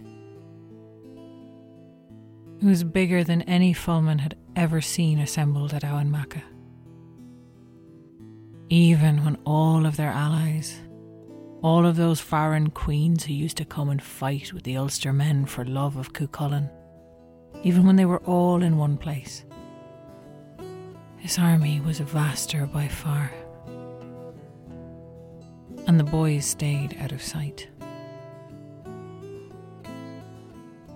It 2.62 2.66
was 2.66 2.84
bigger 2.84 3.24
than 3.24 3.42
any 3.44 3.74
Follman 3.74 4.20
had 4.20 4.36
ever 4.56 4.82
seen 4.82 5.20
assembled 5.20 5.74
at 5.74 5.84
Emain 5.84 6.44
Even 8.70 9.24
when 9.24 9.38
all 9.46 9.86
of 9.86 9.98
their 9.98 10.12
allies, 10.12 10.80
all 11.62 11.86
of 11.86 11.96
those 11.96 12.20
foreign 12.20 12.70
queens 12.70 13.26
who 13.26 13.34
used 13.34 13.58
to 13.58 13.66
come 13.66 13.90
and 13.90 14.02
fight 14.02 14.54
with 14.54 14.64
the 14.64 14.78
Ulster 14.78 15.14
men 15.14 15.46
for 15.46 15.66
love 15.66 15.98
of 15.98 16.14
Cuchulainn, 16.14 16.70
even 17.63 17.86
when 17.86 17.96
they 17.96 18.05
were 18.05 18.22
all 18.22 18.63
in 18.63 18.77
one 18.77 18.98
place, 18.98 19.46
his 21.17 21.38
army 21.38 21.79
was 21.79 22.00
vaster 22.00 22.65
by 22.65 22.88
far. 22.88 23.31
And 25.87 26.00
the 26.00 26.03
boys 26.03 26.46
stayed 26.46 26.98
out 27.00 27.11
of 27.11 27.22
sight. 27.22 27.68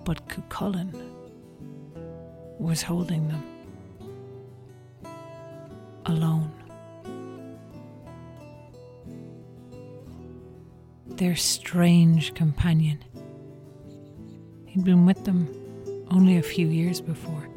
But 0.04 0.28
Cuchulainn 0.28 0.94
was 2.58 2.82
holding 2.82 3.28
them 3.28 3.44
alone. 6.06 6.52
Their 11.06 11.36
strange 11.36 12.34
companion. 12.34 13.04
He'd 14.66 14.84
been 14.84 15.06
with 15.06 15.24
them 15.24 15.65
only 16.10 16.36
a 16.36 16.42
few 16.42 16.68
years 16.68 17.00
before. 17.00 17.48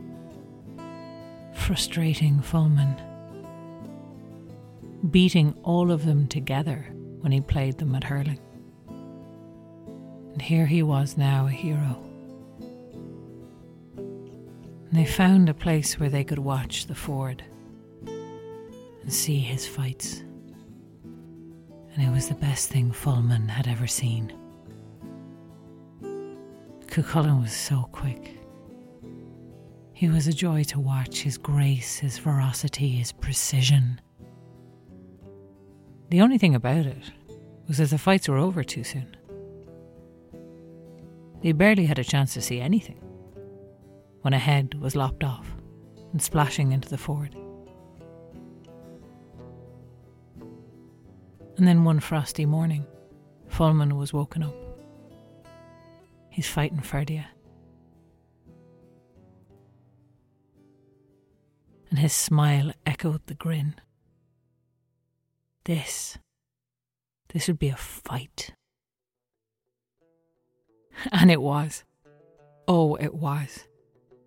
Frustrating 1.53 2.41
Follman. 2.41 2.95
Beating 5.11 5.53
all 5.63 5.91
of 5.91 6.05
them 6.05 6.27
together 6.27 6.87
when 7.21 7.31
he 7.31 7.41
played 7.41 7.77
them 7.77 7.95
at 7.95 8.03
hurling. 8.03 8.39
And 8.87 10.41
here 10.41 10.65
he 10.65 10.83
was 10.83 11.17
now 11.17 11.47
a 11.47 11.51
hero. 11.51 12.01
And 13.97 14.91
they 14.91 15.05
found 15.05 15.49
a 15.49 15.53
place 15.53 15.99
where 15.99 16.09
they 16.09 16.23
could 16.23 16.39
watch 16.39 16.87
the 16.87 16.95
ford 16.95 17.43
and 18.05 19.13
see 19.13 19.39
his 19.39 19.67
fights. 19.67 20.23
And 21.93 22.07
it 22.07 22.11
was 22.11 22.29
the 22.29 22.35
best 22.35 22.69
thing 22.69 22.91
Follman 22.91 23.49
had 23.49 23.67
ever 23.67 23.87
seen. 23.87 24.33
Cuchulainn 26.87 27.41
was 27.41 27.51
so 27.51 27.87
quick. 27.91 28.38
He 29.99 30.07
was 30.07 30.27
a 30.27 30.33
joy 30.33 30.63
to 30.63 30.79
watch 30.79 31.23
his 31.23 31.37
grace, 31.37 31.97
his 31.97 32.17
ferocity, 32.17 32.87
his 32.87 33.11
precision. 33.11 33.99
The 36.09 36.21
only 36.21 36.37
thing 36.37 36.55
about 36.55 36.85
it 36.85 37.11
was 37.67 37.79
that 37.79 37.89
the 37.89 37.97
fights 37.97 38.29
were 38.29 38.37
over 38.37 38.63
too 38.63 38.85
soon. 38.85 39.17
They 41.43 41.51
barely 41.51 41.85
had 41.85 41.99
a 41.99 42.05
chance 42.05 42.33
to 42.35 42.41
see 42.41 42.61
anything 42.61 43.01
when 44.21 44.31
a 44.31 44.39
head 44.39 44.73
was 44.75 44.95
lopped 44.95 45.25
off 45.25 45.53
and 46.13 46.21
splashing 46.21 46.71
into 46.71 46.87
the 46.87 46.97
ford. 46.97 47.35
And 51.57 51.67
then 51.67 51.83
one 51.83 51.99
frosty 51.99 52.45
morning, 52.45 52.87
Follman 53.49 53.97
was 53.97 54.13
woken 54.13 54.43
up. 54.43 54.55
He's 56.29 56.47
fighting 56.47 56.79
Ferdia. 56.79 57.25
His 61.99 62.13
smile 62.13 62.71
echoed 62.85 63.27
the 63.27 63.33
grin. 63.33 63.75
This, 65.65 66.17
this 67.33 67.49
would 67.49 67.59
be 67.59 67.67
a 67.67 67.75
fight. 67.75 68.53
And 71.11 71.29
it 71.29 71.41
was. 71.41 71.83
Oh, 72.69 72.95
it 72.95 73.13
was. 73.13 73.65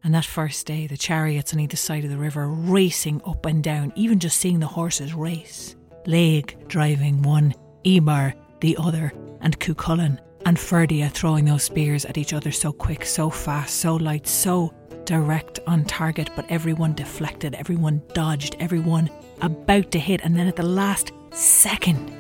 And 0.05 0.15
that 0.15 0.27
first 0.27 0.67
day, 0.67 0.87
the 0.87 0.99
chariots 0.99 1.55
on 1.55 1.61
either 1.61 1.77
side 1.77 2.05
of 2.05 2.11
the 2.11 2.19
river 2.19 2.47
racing 2.47 3.23
up 3.27 3.47
and 3.47 3.65
down, 3.65 3.91
even 3.95 4.19
just 4.19 4.39
seeing 4.39 4.61
the 4.61 4.67
horses 4.67 5.15
race. 5.15 5.75
Laeg 6.07 6.69
driving 6.69 7.23
one, 7.23 7.55
Eber 7.87 8.35
the 8.61 8.77
other, 8.79 9.15
and 9.41 9.59
Cuchulainn 9.59 10.19
and 10.45 10.59
Ferdia 10.59 11.11
throwing 11.11 11.47
those 11.47 11.63
spears 11.63 12.05
at 12.05 12.19
each 12.19 12.35
other 12.35 12.53
so 12.53 12.71
quick, 12.71 13.07
so 13.07 13.31
fast, 13.31 13.77
so 13.77 13.97
light, 13.97 14.27
so 14.27 14.75
direct 15.05 15.61
on 15.67 15.85
target, 15.85 16.31
but 16.37 16.45
everyone 16.49 16.95
deflected, 16.95 17.55
everyone 17.55 18.03
dodged, 18.15 18.57
everyone 18.61 19.11
about 19.41 19.91
to 19.93 19.99
hit, 19.99 20.21
and 20.23 20.37
then 20.37 20.47
at 20.47 20.57
the 20.57 20.63
last 20.63 21.13
second, 21.31 22.13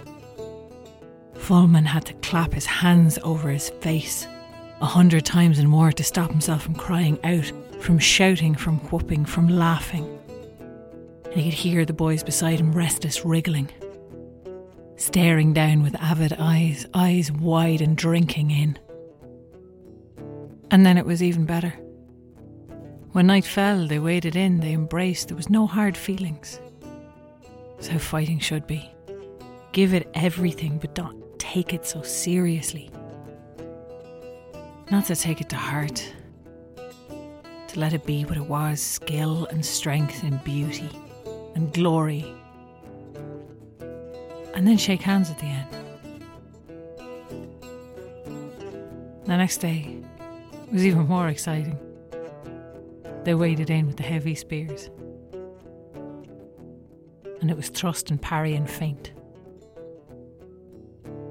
Follman 1.34 1.86
had 1.86 2.06
to 2.06 2.14
clap 2.14 2.52
his 2.52 2.66
hands 2.66 3.18
over 3.22 3.50
his 3.50 3.70
face 3.80 4.26
a 4.80 4.86
hundred 4.86 5.24
times 5.24 5.58
and 5.58 5.68
more 5.68 5.92
to 5.92 6.04
stop 6.04 6.30
himself 6.30 6.62
from 6.62 6.74
crying 6.74 7.18
out 7.24 7.52
from 7.82 7.98
shouting, 7.98 8.54
from 8.54 8.78
whooping, 8.90 9.24
from 9.24 9.48
laughing. 9.48 10.06
And 11.24 11.34
he 11.34 11.44
could 11.44 11.58
hear 11.58 11.84
the 11.84 11.92
boys 11.92 12.22
beside 12.22 12.60
him 12.60 12.72
restless 12.72 13.24
wriggling, 13.24 13.70
staring 14.96 15.52
down 15.52 15.82
with 15.82 15.96
avid 15.96 16.34
eyes, 16.38 16.86
eyes 16.94 17.32
wide 17.32 17.80
and 17.80 17.96
drinking 17.96 18.50
in. 18.50 18.78
And 20.70 20.86
then 20.86 20.96
it 20.96 21.04
was 21.04 21.22
even 21.22 21.44
better. 21.44 21.74
When 23.12 23.26
night 23.26 23.44
fell, 23.44 23.86
they 23.86 23.98
waded 23.98 24.36
in, 24.36 24.60
they 24.60 24.72
embraced, 24.72 25.28
there 25.28 25.36
was 25.36 25.50
no 25.50 25.66
hard 25.66 25.98
feelings. 25.98 26.58
It's 27.76 27.86
how 27.88 27.98
fighting 27.98 28.38
should 28.38 28.66
be. 28.66 28.90
Give 29.72 29.92
it 29.92 30.08
everything, 30.14 30.78
but 30.78 30.94
don't 30.94 31.22
take 31.38 31.74
it 31.74 31.84
so 31.84 32.00
seriously. 32.00 32.90
Not 34.90 35.04
to 35.06 35.16
take 35.16 35.42
it 35.42 35.50
to 35.50 35.56
heart, 35.56 36.10
to 37.68 37.78
let 37.78 37.92
it 37.92 38.06
be 38.06 38.24
what 38.24 38.38
it 38.38 38.46
was 38.46 38.80
skill 38.80 39.44
and 39.46 39.62
strength 39.64 40.22
and 40.22 40.42
beauty 40.42 40.88
and 41.54 41.70
glory. 41.74 42.24
And 44.54 44.66
then 44.66 44.78
shake 44.78 45.02
hands 45.02 45.28
at 45.28 45.38
the 45.38 45.46
end. 45.46 45.68
The 49.26 49.36
next 49.36 49.58
day 49.58 49.98
was 50.70 50.86
even 50.86 51.06
more 51.06 51.28
exciting. 51.28 51.78
They 53.24 53.34
waded 53.34 53.70
in 53.70 53.86
with 53.86 53.96
the 53.96 54.02
heavy 54.02 54.34
spears. 54.34 54.90
And 57.40 57.50
it 57.50 57.56
was 57.56 57.68
thrust 57.68 58.10
and 58.10 58.20
parry 58.20 58.54
and 58.54 58.68
feint. 58.68 59.12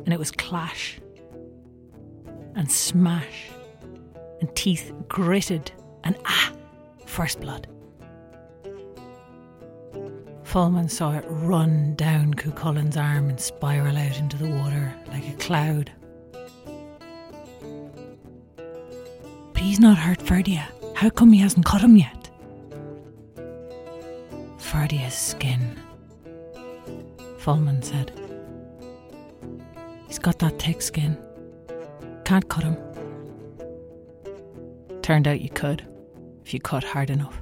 and 0.06 0.14
it 0.14 0.20
was 0.20 0.32
clash 0.32 1.00
and 2.56 2.70
smash, 2.70 3.50
and 4.42 4.54
teeth 4.58 4.92
gritted, 5.08 5.72
and 6.04 6.18
ah, 6.26 6.52
first 7.06 7.40
blood. 7.40 7.66
Follman 10.44 10.90
saw 10.92 11.14
it 11.14 11.24
run 11.30 11.96
down 11.96 12.34
Cuchulainn's 12.34 12.98
arm 12.98 13.30
and 13.30 13.40
spiral 13.40 13.96
out 13.96 14.20
into 14.20 14.36
the 14.36 14.50
water 14.50 14.94
like 15.08 15.30
a 15.30 15.34
cloud. 15.38 15.94
But 19.54 19.62
he's 19.62 19.80
not 19.80 19.98
hurt 19.98 20.20
Ferdia. 20.20 20.66
How 21.02 21.10
come 21.10 21.32
he 21.32 21.40
hasn't 21.40 21.66
cut 21.66 21.82
him 21.82 21.98
yet? 21.98 22.30
Ferdia's 24.60 25.16
skin, 25.16 25.76
Follman 27.40 27.84
said. 27.84 28.12
He's 30.06 30.20
got 30.20 30.38
that 30.38 30.62
thick 30.62 30.80
skin. 30.80 31.18
Can't 32.24 32.48
cut 32.48 32.66
him. 32.66 32.78
Turned 35.02 35.28
out 35.28 35.42
you 35.42 35.50
could, 35.50 35.84
if 36.46 36.54
you 36.54 36.60
cut 36.60 36.84
hard 36.84 37.10
enough. 37.10 37.42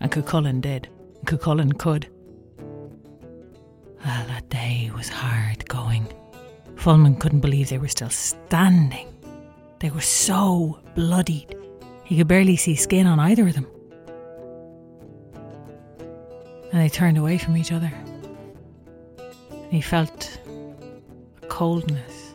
And 0.00 0.10
Cuchulainn 0.10 0.60
did. 0.60 0.88
And 1.18 1.26
Cuchulainn 1.28 1.78
could. 1.78 2.08
Well, 4.04 4.26
that 4.26 4.48
day 4.48 4.90
was 4.92 5.08
hard 5.08 5.68
going. 5.68 6.12
Follman 6.74 7.20
couldn't 7.20 7.42
believe 7.46 7.68
they 7.68 7.78
were 7.78 7.86
still 7.86 8.10
standing. 8.10 9.06
They 9.78 9.90
were 9.90 10.00
so 10.00 10.80
bloodied. 10.96 11.54
He 12.08 12.16
could 12.16 12.26
barely 12.26 12.56
see 12.56 12.74
skin 12.74 13.06
on 13.06 13.20
either 13.20 13.46
of 13.46 13.52
them. 13.52 13.66
And 16.72 16.80
they 16.80 16.88
turned 16.88 17.18
away 17.18 17.36
from 17.36 17.54
each 17.54 17.70
other. 17.70 17.92
And 19.50 19.70
he 19.70 19.82
felt 19.82 20.40
a 21.42 21.46
coldness 21.48 22.34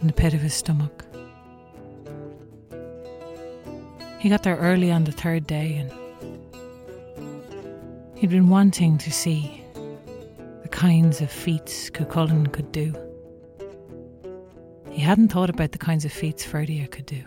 in 0.00 0.08
the 0.08 0.12
pit 0.12 0.34
of 0.34 0.40
his 0.40 0.54
stomach. 0.54 1.04
He 4.18 4.28
got 4.28 4.42
there 4.42 4.56
early 4.56 4.90
on 4.90 5.04
the 5.04 5.12
third 5.12 5.46
day 5.46 5.76
and 5.76 5.92
he'd 8.18 8.30
been 8.30 8.48
wanting 8.48 8.98
to 8.98 9.12
see 9.12 9.62
the 10.62 10.68
kinds 10.68 11.20
of 11.20 11.30
feats 11.30 11.90
Cuchulainn 11.90 12.52
could 12.52 12.72
do. 12.72 12.92
He 14.90 15.00
hadn't 15.00 15.28
thought 15.28 15.48
about 15.48 15.70
the 15.70 15.78
kinds 15.78 16.04
of 16.04 16.12
feats 16.12 16.44
Ferdia 16.44 16.90
could 16.90 17.06
do. 17.06 17.22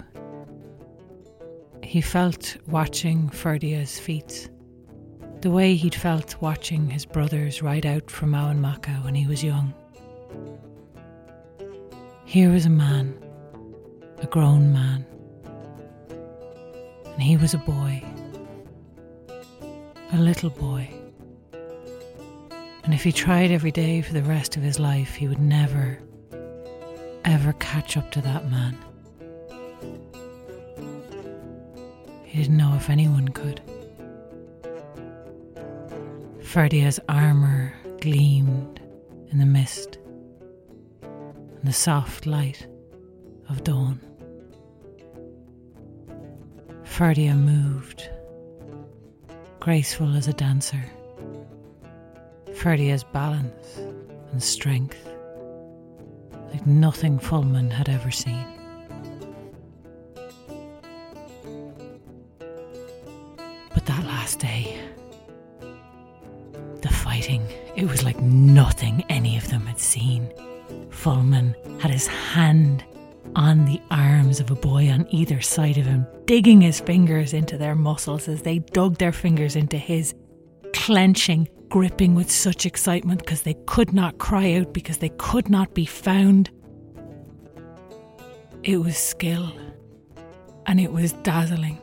He 1.91 1.99
felt 1.99 2.55
watching 2.69 3.27
Ferdia's 3.27 3.99
feats 3.99 4.47
the 5.41 5.51
way 5.51 5.75
he'd 5.75 5.93
felt 5.93 6.41
watching 6.41 6.89
his 6.89 7.05
brothers 7.05 7.61
ride 7.61 7.85
out 7.85 8.09
from 8.09 8.33
Emain 8.33 9.03
when 9.03 9.13
he 9.13 9.27
was 9.27 9.43
young. 9.43 9.73
Here 12.23 12.49
was 12.49 12.65
a 12.65 12.69
man, 12.69 13.13
a 14.19 14.25
grown 14.25 14.71
man, 14.71 15.05
and 17.11 17.21
he 17.21 17.35
was 17.35 17.53
a 17.53 17.57
boy, 17.57 18.01
a 20.13 20.17
little 20.17 20.51
boy. 20.51 20.89
And 22.85 22.93
if 22.93 23.03
he 23.03 23.11
tried 23.11 23.51
every 23.51 23.71
day 23.71 24.01
for 24.01 24.13
the 24.13 24.23
rest 24.23 24.55
of 24.55 24.63
his 24.63 24.79
life, 24.79 25.15
he 25.15 25.27
would 25.27 25.41
never, 25.41 25.99
ever 27.25 27.51
catch 27.51 27.97
up 27.97 28.11
to 28.11 28.21
that 28.21 28.49
man. 28.49 28.77
He 32.31 32.41
didn't 32.41 32.55
know 32.55 32.75
if 32.75 32.89
anyone 32.89 33.27
could. 33.27 33.59
Ferdia's 36.41 36.97
armour 37.09 37.73
gleamed 37.99 38.79
in 39.31 39.39
the 39.39 39.45
mist 39.45 39.97
and 41.01 41.65
the 41.65 41.73
soft 41.73 42.25
light 42.25 42.65
of 43.49 43.65
dawn. 43.65 43.99
Ferdia 46.85 47.35
moved, 47.37 48.09
graceful 49.59 50.15
as 50.15 50.29
a 50.29 50.33
dancer. 50.33 50.85
Ferdia's 52.53 53.03
balance 53.03 53.75
and 54.31 54.41
strength, 54.41 55.05
like 56.53 56.65
nothing 56.65 57.19
Follman 57.19 57.69
had 57.69 57.89
ever 57.89 58.09
seen. 58.09 58.60
But 63.83 63.95
that 63.95 64.05
last 64.05 64.37
day, 64.37 64.79
the 66.81 66.89
fighting, 66.89 67.43
it 67.75 67.85
was 67.85 68.03
like 68.03 68.19
nothing 68.19 69.03
any 69.09 69.37
of 69.37 69.49
them 69.49 69.65
had 69.65 69.79
seen. 69.79 70.31
Follman 70.89 71.55
had 71.79 71.89
his 71.89 72.05
hand 72.05 72.83
on 73.35 73.65
the 73.65 73.81
arms 73.89 74.39
of 74.39 74.51
a 74.51 74.55
boy 74.55 74.89
on 74.89 75.07
either 75.09 75.41
side 75.41 75.79
of 75.79 75.85
him, 75.85 76.05
digging 76.25 76.61
his 76.61 76.79
fingers 76.79 77.33
into 77.33 77.57
their 77.57 77.73
muscles 77.73 78.27
as 78.27 78.43
they 78.43 78.59
dug 78.59 78.97
their 78.97 79.11
fingers 79.11 79.55
into 79.55 79.77
his, 79.77 80.13
clenching 80.73 81.47
gripping 81.69 82.13
with 82.13 82.29
such 82.29 82.67
excitement 82.67 83.21
because 83.21 83.41
they 83.41 83.55
could 83.65 83.93
not 83.93 84.19
cry 84.19 84.53
out 84.55 84.73
because 84.73 84.97
they 84.99 85.09
could 85.17 85.49
not 85.49 85.73
be 85.73 85.85
found. 85.85 86.51
It 88.61 88.77
was 88.77 88.95
skill, 88.95 89.51
and 90.67 90.79
it 90.79 90.91
was 90.91 91.13
dazzling, 91.23 91.79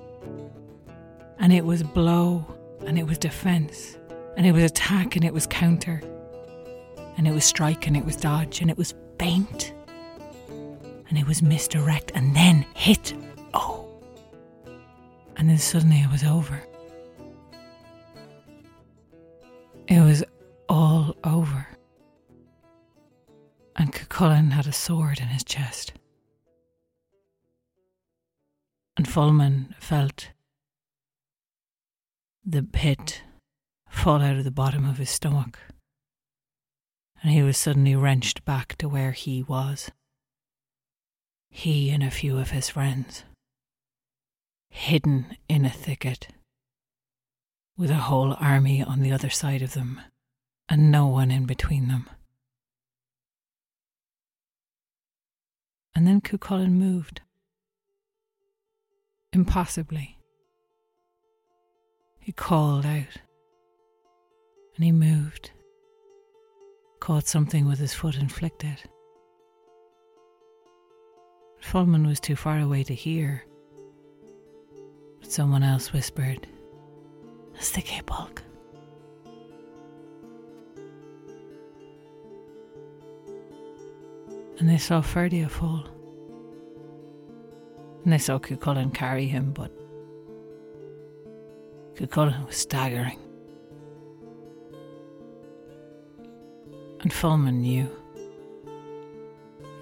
and 1.39 1.53
it 1.53 1.65
was 1.65 1.83
blow, 1.83 2.45
and 2.87 2.99
it 2.99 3.07
was 3.07 3.19
defence, 3.19 3.97
and 4.37 4.47
it 4.47 4.53
was 4.53 4.65
attack, 4.65 5.17
and 5.17 5.25
it 5.25 5.33
was 5.33 5.47
counter, 5.47 6.01
and 7.17 7.27
it 7.27 7.33
was 7.33 7.45
strike, 7.45 7.87
and 7.87 7.97
it 7.97 8.05
was 8.05 8.17
dodge, 8.17 8.61
and 8.61 8.71
it 8.71 8.77
was 8.77 8.95
feint, 9.19 9.73
and 11.09 11.19
it 11.19 11.27
was 11.27 11.43
misdirect, 11.43 12.13
and 12.15 12.35
then 12.35 12.65
hit. 12.75 13.15
Oh! 13.55 13.89
And 15.37 15.49
then 15.49 15.59
suddenly 15.59 15.99
it 15.99 16.11
was 16.11 16.25
over. 16.25 16.61
It 19.87 20.01
was 20.01 20.23
all 20.69 21.17
over. 21.25 21.67
And 23.77 23.93
Cuchulainn 23.93 24.51
had 24.51 24.67
a 24.67 24.73
sword 24.73 25.21
in 25.21 25.29
his 25.29 25.45
chest. 25.45 25.93
And 28.97 29.07
Follman 29.07 29.75
felt 29.79 30.31
the 32.51 32.63
pit 32.63 33.21
fall 33.91 34.23
out 34.23 34.37
of 34.37 34.45
the 34.45 34.51
bottom 34.51 34.89
of 34.89 34.97
his 34.97 35.11
stomach. 35.11 35.59
And 37.23 37.31
he 37.31 37.43
was 37.43 37.59
suddenly 37.59 37.95
wrenched 37.95 38.43
back 38.47 38.75
to 38.77 38.89
where 38.89 39.13
he 39.13 39.43
was. 39.43 39.91
He 41.51 41.91
and 41.91 42.03
a 42.03 42.11
few 42.11 42.39
of 42.39 42.51
his 42.51 42.71
friends, 42.71 43.25
hidden 44.71 45.37
in 45.47 45.67
a 45.67 45.71
thicket 45.71 46.29
with 47.77 47.91
a 47.91 47.97
whole 47.97 48.35
army 48.41 48.83
on 48.83 49.01
the 49.01 49.13
other 49.13 49.31
side 49.31 49.61
of 49.61 49.75
them, 49.75 50.01
and 50.71 50.91
no 50.91 51.07
one 51.07 51.31
in 51.31 51.45
between 51.45 51.89
them. 51.89 52.09
And 55.95 56.07
then 56.07 56.23
Cuchulainn 56.23 56.73
moved. 56.73 57.21
Impossibly. 59.35 60.18
He 62.29 62.33
called 62.33 62.85
out, 62.85 63.17
and 64.77 64.85
he 64.85 64.93
moved, 64.93 65.51
caught 67.01 67.27
something 67.27 67.67
with 67.67 67.79
his 67.79 67.95
foot 67.95 68.17
and 68.17 68.31
flicked 68.31 68.65
it. 68.65 68.85
Follman 71.63 72.07
was 72.07 72.21
too 72.21 72.37
far 72.37 72.59
away 72.59 72.85
to 72.85 72.95
hear, 72.95 73.47
but 75.21 75.33
someone 75.33 75.63
else 75.63 75.95
whispered, 75.95 76.47
that's 77.55 77.71
the 77.71 77.81
Gae 77.81 78.03
Bulg. 78.05 78.43
And 84.59 84.69
they 84.69 84.77
saw 84.77 85.01
Ferdia 85.01 85.49
fall. 85.49 85.87
And 88.05 88.13
they 88.13 88.19
saw 88.19 88.39
Cuchulainn 88.39 88.93
carry 88.93 89.29
him, 89.29 89.53
but 89.53 89.73
Cuchulainn 91.99 92.47
was 92.47 92.57
staggering. 92.57 93.19
And 97.01 97.13
Follman 97.13 97.61
knew. 97.61 97.91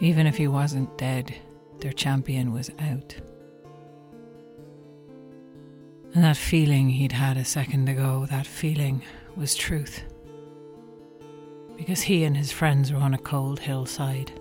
Even 0.01 0.27
if 0.27 0.37
he 0.39 0.49
wasn't 0.49 0.97
dead, 0.97 1.35
their 1.81 1.93
champion 1.93 2.53
was 2.53 2.71
out. 2.79 3.17
And 6.15 6.25
that 6.25 6.39
feeling 6.39 6.89
he'd 6.89 7.13
had 7.13 7.37
a 7.37 7.45
second 7.45 7.87
ago, 7.91 8.27
that 8.31 8.47
feeling 8.47 9.03
was 9.37 9.55
truth. 9.55 10.03
Because 11.77 12.01
he 12.01 12.25
and 12.25 12.35
his 12.35 12.51
friends 12.51 12.91
were 12.91 12.99
on 12.99 13.13
a 13.13 13.19
cold 13.19 13.61
hillside. 13.61 14.33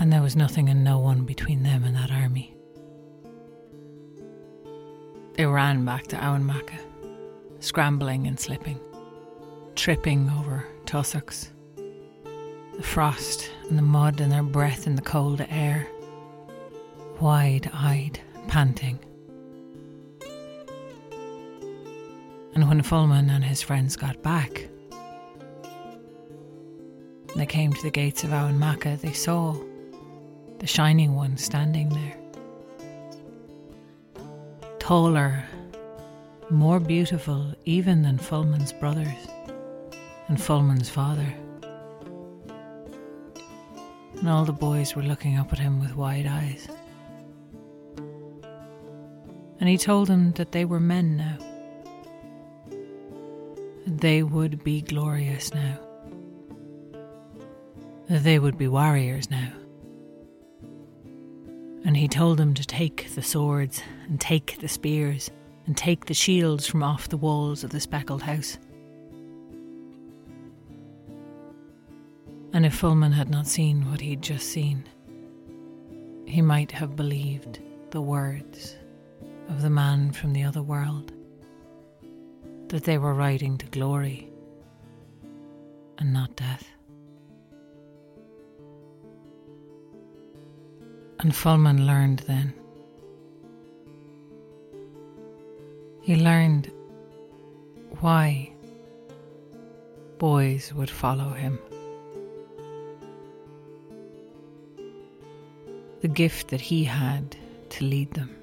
And 0.00 0.12
there 0.12 0.22
was 0.22 0.34
nothing 0.34 0.68
and 0.68 0.82
no 0.82 0.98
one 0.98 1.22
between 1.22 1.62
them 1.62 1.84
and 1.84 1.94
that 1.94 2.10
army. 2.10 2.56
They 5.40 5.46
ran 5.46 5.86
back 5.86 6.06
to 6.08 6.18
Emain 6.18 6.44
Macha, 6.44 6.78
scrambling 7.60 8.26
and 8.26 8.38
slipping, 8.38 8.78
tripping 9.74 10.28
over 10.38 10.66
tussocks 10.84 11.48
the 12.76 12.82
frost 12.82 13.50
and 13.70 13.78
the 13.78 13.82
mud 13.82 14.20
and 14.20 14.30
their 14.30 14.42
breath 14.42 14.86
in 14.86 14.96
the 14.96 15.00
cold 15.00 15.42
air, 15.48 15.88
wide 17.20 17.70
eyed, 17.72 18.20
panting. 18.48 18.98
And 22.54 22.68
when 22.68 22.82
Follman 22.82 23.30
and 23.30 23.42
his 23.42 23.62
friends 23.62 23.96
got 23.96 24.22
back, 24.22 24.68
they 27.34 27.46
came 27.46 27.72
to 27.72 27.82
the 27.82 27.90
gates 27.90 28.24
of 28.24 28.32
Emain 28.34 28.58
Macha, 28.58 28.98
they 29.00 29.14
saw 29.14 29.56
the 30.58 30.66
Shining 30.66 31.14
One 31.14 31.38
standing 31.38 31.88
there. 31.88 32.19
Taller, 34.90 35.44
more 36.50 36.80
beautiful 36.80 37.54
even 37.64 38.02
than 38.02 38.18
Follman's 38.18 38.72
brothers 38.72 39.28
and 40.26 40.36
Follman's 40.36 40.90
father. 40.90 41.32
And 44.18 44.28
all 44.28 44.44
the 44.44 44.52
boys 44.52 44.96
were 44.96 45.04
looking 45.04 45.38
up 45.38 45.52
at 45.52 45.60
him 45.60 45.78
with 45.78 45.94
wide 45.94 46.26
eyes. 46.26 46.66
And 49.60 49.68
he 49.68 49.78
told 49.78 50.08
them 50.08 50.32
that 50.32 50.50
they 50.50 50.64
were 50.64 50.80
men 50.80 51.16
now. 51.18 51.38
They 53.86 54.24
would 54.24 54.64
be 54.64 54.80
glorious 54.80 55.54
now. 55.54 55.78
They 58.08 58.40
would 58.40 58.58
be 58.58 58.66
warriors 58.66 59.30
now. 59.30 59.52
And 61.84 61.96
he 61.96 62.08
told 62.08 62.38
them 62.38 62.54
to 62.54 62.64
take 62.64 63.14
the 63.14 63.22
swords 63.22 63.82
and 64.04 64.20
take 64.20 64.58
the 64.60 64.68
spears 64.68 65.30
and 65.66 65.76
take 65.76 66.06
the 66.06 66.14
shields 66.14 66.66
from 66.66 66.82
off 66.82 67.08
the 67.08 67.16
walls 67.16 67.64
of 67.64 67.70
the 67.70 67.80
speckled 67.80 68.22
house. 68.22 68.58
And 72.52 72.66
if 72.66 72.80
Follman 72.80 73.12
had 73.12 73.30
not 73.30 73.46
seen 73.46 73.88
what 73.90 74.00
he'd 74.00 74.22
just 74.22 74.48
seen, 74.48 74.84
he 76.26 76.42
might 76.42 76.72
have 76.72 76.96
believed 76.96 77.60
the 77.90 78.00
words 78.00 78.76
of 79.48 79.62
the 79.62 79.70
man 79.70 80.12
from 80.12 80.32
the 80.32 80.42
other 80.42 80.62
world 80.62 81.12
that 82.68 82.84
they 82.84 82.98
were 82.98 83.14
riding 83.14 83.58
to 83.58 83.66
glory 83.66 84.28
and 85.98 86.12
not 86.12 86.34
death. 86.36 86.68
And 91.22 91.34
Follman 91.34 91.86
learned 91.86 92.20
then. 92.20 92.54
He 96.00 96.16
learned 96.16 96.72
why 98.00 98.52
boys 100.16 100.72
would 100.72 100.88
follow 100.88 101.34
him. 101.34 101.58
The 106.00 106.08
gift 106.08 106.48
that 106.48 106.60
he 106.62 106.84
had 106.84 107.36
to 107.68 107.84
lead 107.84 108.10
them. 108.14 108.34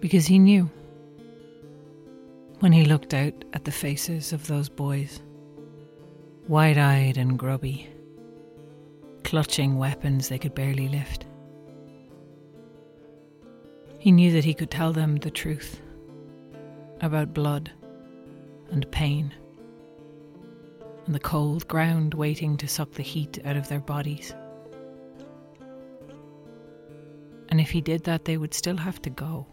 Because 0.00 0.26
he 0.26 0.38
knew 0.38 0.70
when 2.60 2.72
he 2.72 2.86
looked 2.86 3.12
out 3.12 3.44
at 3.52 3.66
the 3.66 3.72
faces 3.72 4.32
of 4.32 4.46
those 4.46 4.70
boys 4.70 5.20
wide 6.50 6.78
eyed 6.78 7.16
and 7.16 7.38
grubby, 7.38 7.88
clutching 9.22 9.78
weapons 9.78 10.28
they 10.28 10.36
could 10.36 10.52
barely 10.52 10.88
lift. 10.88 11.24
He 14.00 14.10
knew 14.10 14.32
that 14.32 14.42
he 14.42 14.52
could 14.52 14.68
tell 14.68 14.92
them 14.92 15.14
the 15.14 15.30
truth 15.30 15.80
about 17.02 17.32
blood 17.32 17.70
and 18.72 18.90
pain 18.90 19.32
and 21.06 21.14
the 21.14 21.20
cold 21.20 21.68
ground 21.68 22.14
waiting 22.14 22.56
to 22.56 22.66
suck 22.66 22.90
the 22.94 23.04
heat 23.04 23.38
out 23.44 23.56
of 23.56 23.68
their 23.68 23.78
bodies. 23.78 24.34
And 27.50 27.60
if 27.60 27.70
he 27.70 27.80
did 27.80 28.02
that, 28.04 28.24
they 28.24 28.36
would 28.36 28.54
still 28.54 28.76
have 28.76 29.00
to 29.02 29.10
go. 29.10 29.46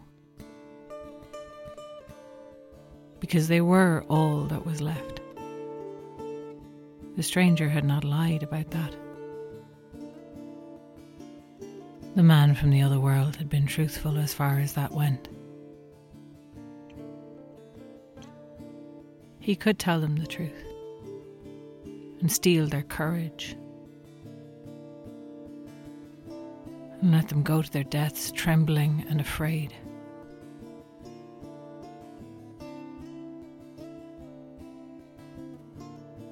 Because 3.20 3.46
they 3.46 3.60
were 3.60 4.04
all 4.08 4.46
that 4.46 4.66
was 4.66 4.80
left. 4.80 5.17
The 7.18 7.24
stranger 7.24 7.68
had 7.68 7.84
not 7.84 8.04
lied 8.04 8.44
about 8.44 8.70
that. 8.70 8.94
The 12.14 12.22
man 12.22 12.54
from 12.54 12.70
the 12.70 12.80
other 12.82 13.00
world 13.00 13.34
had 13.34 13.50
been 13.50 13.66
truthful 13.66 14.16
as 14.18 14.32
far 14.32 14.60
as 14.60 14.74
that 14.74 14.92
went. 14.92 15.28
He 19.40 19.56
could 19.56 19.80
tell 19.80 20.00
them 20.00 20.14
the 20.14 20.28
truth 20.28 20.64
and 22.20 22.30
steal 22.30 22.68
their 22.68 22.84
courage 22.84 23.56
and 27.00 27.10
let 27.10 27.30
them 27.30 27.42
go 27.42 27.62
to 27.62 27.72
their 27.72 27.82
deaths 27.82 28.30
trembling 28.30 29.04
and 29.08 29.20
afraid. 29.20 29.74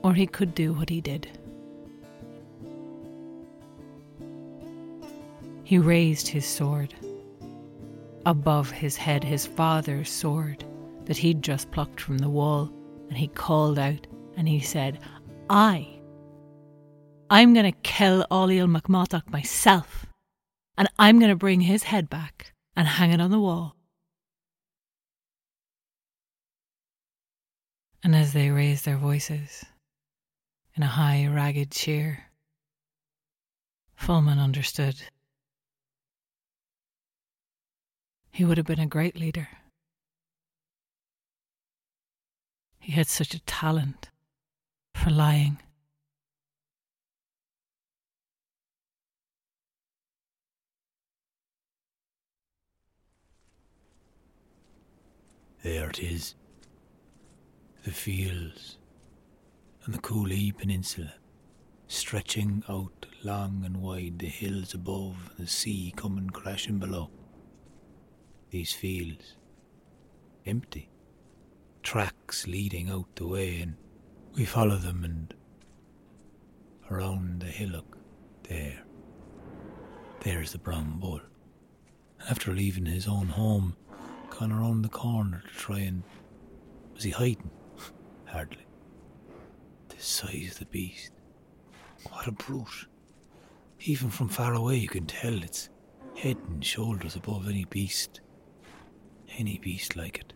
Or 0.07 0.15
he 0.15 0.29
could 0.29 0.55
do 0.55 0.73
what 0.73 0.89
he 0.89 1.01
did. 1.01 1.29
He 5.65 5.79
raised 5.79 6.29
his 6.29 6.47
sword 6.47 6.95
above 8.25 8.71
his 8.71 8.97
head, 8.97 9.25
his 9.25 9.49
father's 9.49 10.09
sword 10.09 10.65
that 11.07 11.17
he'd 11.17 11.43
just 11.43 11.73
plucked 11.73 12.01
from 12.01 12.19
the 12.19 12.31
wall, 12.31 12.73
and 13.09 13.19
he 13.19 13.27
called 13.27 13.81
out 13.81 14.07
and 14.37 14.47
he 14.47 14.61
said, 14.61 15.01
I, 15.51 15.99
I'm 17.29 17.53
going 17.53 17.67
to 17.73 17.77
kill 17.83 18.25
Ailill 18.31 18.71
MacMothach 18.81 19.29
myself, 19.33 20.07
and 20.79 20.89
I'm 21.01 21.19
going 21.19 21.33
to 21.33 21.37
bring 21.37 21.63
his 21.63 21.83
head 21.83 22.09
back 22.09 22.53
and 22.77 22.87
hang 22.87 23.11
it 23.11 23.21
on 23.21 23.33
the 23.33 23.41
wall. 23.41 23.75
And 28.05 28.15
as 28.15 28.33
they 28.35 28.51
raised 28.51 28.85
their 28.85 28.99
voices, 28.99 29.65
in 30.77 30.83
a 30.83 30.87
high, 30.87 31.27
ragged 31.27 31.71
cheer. 31.71 32.25
Follman 33.99 34.39
understood. 34.39 34.97
He 38.31 38.45
would 38.45 38.59
have 38.59 38.67
been 38.67 38.79
a 38.79 38.87
great 38.87 39.19
leader. 39.19 39.49
He 42.79 42.93
had 42.93 43.07
such 43.07 43.33
a 43.33 43.41
talent 43.41 44.11
for 44.95 45.11
lying. 45.11 45.59
There 55.63 55.89
it 55.89 56.01
is. 56.01 56.35
The 57.85 57.91
fields 57.91 58.77
and 59.87 59.95
the 59.95 60.01
Cooley 60.01 60.51
Peninsula, 60.51 61.15
stretching 61.87 62.65
out 62.69 63.07
long 63.23 63.63
and 63.65 63.77
wide, 63.77 64.19
the 64.19 64.27
hills 64.27 64.75
above, 64.75 65.31
and 65.37 65.47
the 65.47 65.51
sea 65.51 65.93
coming 65.97 66.29
crashing 66.29 66.79
below. 66.79 67.09
These 68.51 68.73
fields, 68.73 69.37
empty, 70.45 70.91
tracks 71.85 72.49
leading 72.49 72.91
out 72.91 73.15
the 73.15 73.29
way, 73.29 73.61
and 73.61 73.77
we 74.35 74.45
follow 74.45 74.77
them 74.77 75.05
and 75.05 75.33
around 76.91 77.41
the 77.41 77.47
hillock 77.47 77.97
there. 78.49 78.83
There's 80.21 80.51
the 80.51 80.59
brown 80.59 80.99
bull. 80.99 81.21
After 82.29 82.53
leaving 82.53 82.87
his 82.87 83.07
own 83.07 83.29
home, 83.29 83.77
gone 84.31 84.51
around 84.51 84.83
the 84.83 84.89
corner 84.89 85.45
to 85.47 85.55
try 85.55 85.79
and. 85.81 86.03
Was 86.95 87.05
he 87.05 87.11
hiding? 87.11 87.51
Hardly. 88.25 88.66
The 89.97 90.03
size 90.03 90.53
of 90.53 90.59
the 90.59 90.67
beast. 90.67 91.13
What 92.11 92.27
a 92.27 92.33
brute. 92.33 92.87
Even 93.81 94.11
from 94.11 94.29
far 94.29 94.53
away, 94.53 94.77
you 94.77 94.89
can 94.89 95.07
tell 95.07 95.43
it's 95.43 95.71
head 96.15 96.37
and 96.49 96.63
shoulders 96.63 97.17
above 97.17 97.49
any 97.49 97.65
beast. 97.65 98.21
Any 99.39 99.59
beast 99.59 99.97
like 99.97 100.19
it. 100.19 100.33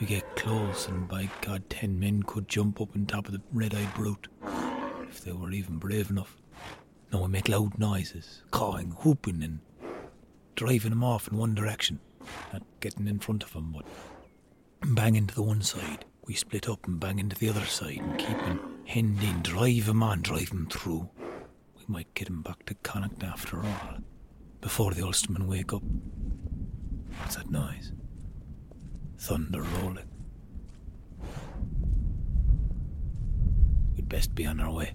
We 0.00 0.06
get 0.06 0.36
close, 0.36 0.88
and 0.88 1.06
by 1.06 1.28
God, 1.42 1.68
ten 1.70 2.00
men 2.00 2.22
could 2.24 2.48
jump 2.48 2.80
up 2.80 2.96
on 2.96 3.06
top 3.06 3.26
of 3.26 3.32
the 3.32 3.42
red 3.52 3.74
eyed 3.74 3.94
brute. 3.94 4.26
If 5.08 5.22
they 5.22 5.32
were 5.32 5.52
even 5.52 5.76
brave 5.76 6.10
enough. 6.10 6.36
No, 7.12 7.22
we 7.22 7.28
make 7.28 7.48
loud 7.48 7.78
noises, 7.78 8.42
cawing, 8.50 8.90
whooping, 9.02 9.42
and 9.42 9.60
driving 10.56 10.92
him 10.92 11.04
off 11.04 11.28
in 11.28 11.36
one 11.36 11.54
direction. 11.54 12.00
Not 12.52 12.62
getting 12.80 13.06
in 13.06 13.18
front 13.18 13.42
of 13.42 13.52
him, 13.52 13.72
but 13.72 13.84
banging 14.94 15.26
to 15.26 15.34
the 15.34 15.42
one 15.42 15.62
side 15.62 16.04
we 16.26 16.34
split 16.34 16.68
up 16.68 16.86
and 16.86 17.00
bang 17.00 17.18
into 17.18 17.36
the 17.36 17.48
other 17.48 17.64
side 17.64 17.98
and 17.98 18.18
keep 18.18 18.40
him 18.40 18.60
hemmed 18.84 19.22
in, 19.22 19.42
drive 19.42 19.88
him 19.88 20.02
on, 20.02 20.22
drive 20.22 20.50
him 20.50 20.66
through. 20.70 21.08
We 21.76 21.84
might 21.86 22.12
get 22.14 22.28
him 22.28 22.42
back 22.42 22.64
to 22.66 22.74
Connacht 22.74 23.22
after 23.22 23.62
all, 23.64 23.98
before 24.60 24.92
the 24.92 25.02
Ulstermen 25.02 25.46
wake 25.46 25.72
up. 25.72 25.82
What's 27.20 27.36
that 27.36 27.50
noise? 27.50 27.92
Thunder 29.18 29.62
rolling. 29.62 30.08
We'd 33.96 34.08
best 34.08 34.34
be 34.34 34.46
on 34.46 34.60
our 34.60 34.72
way. 34.72 34.94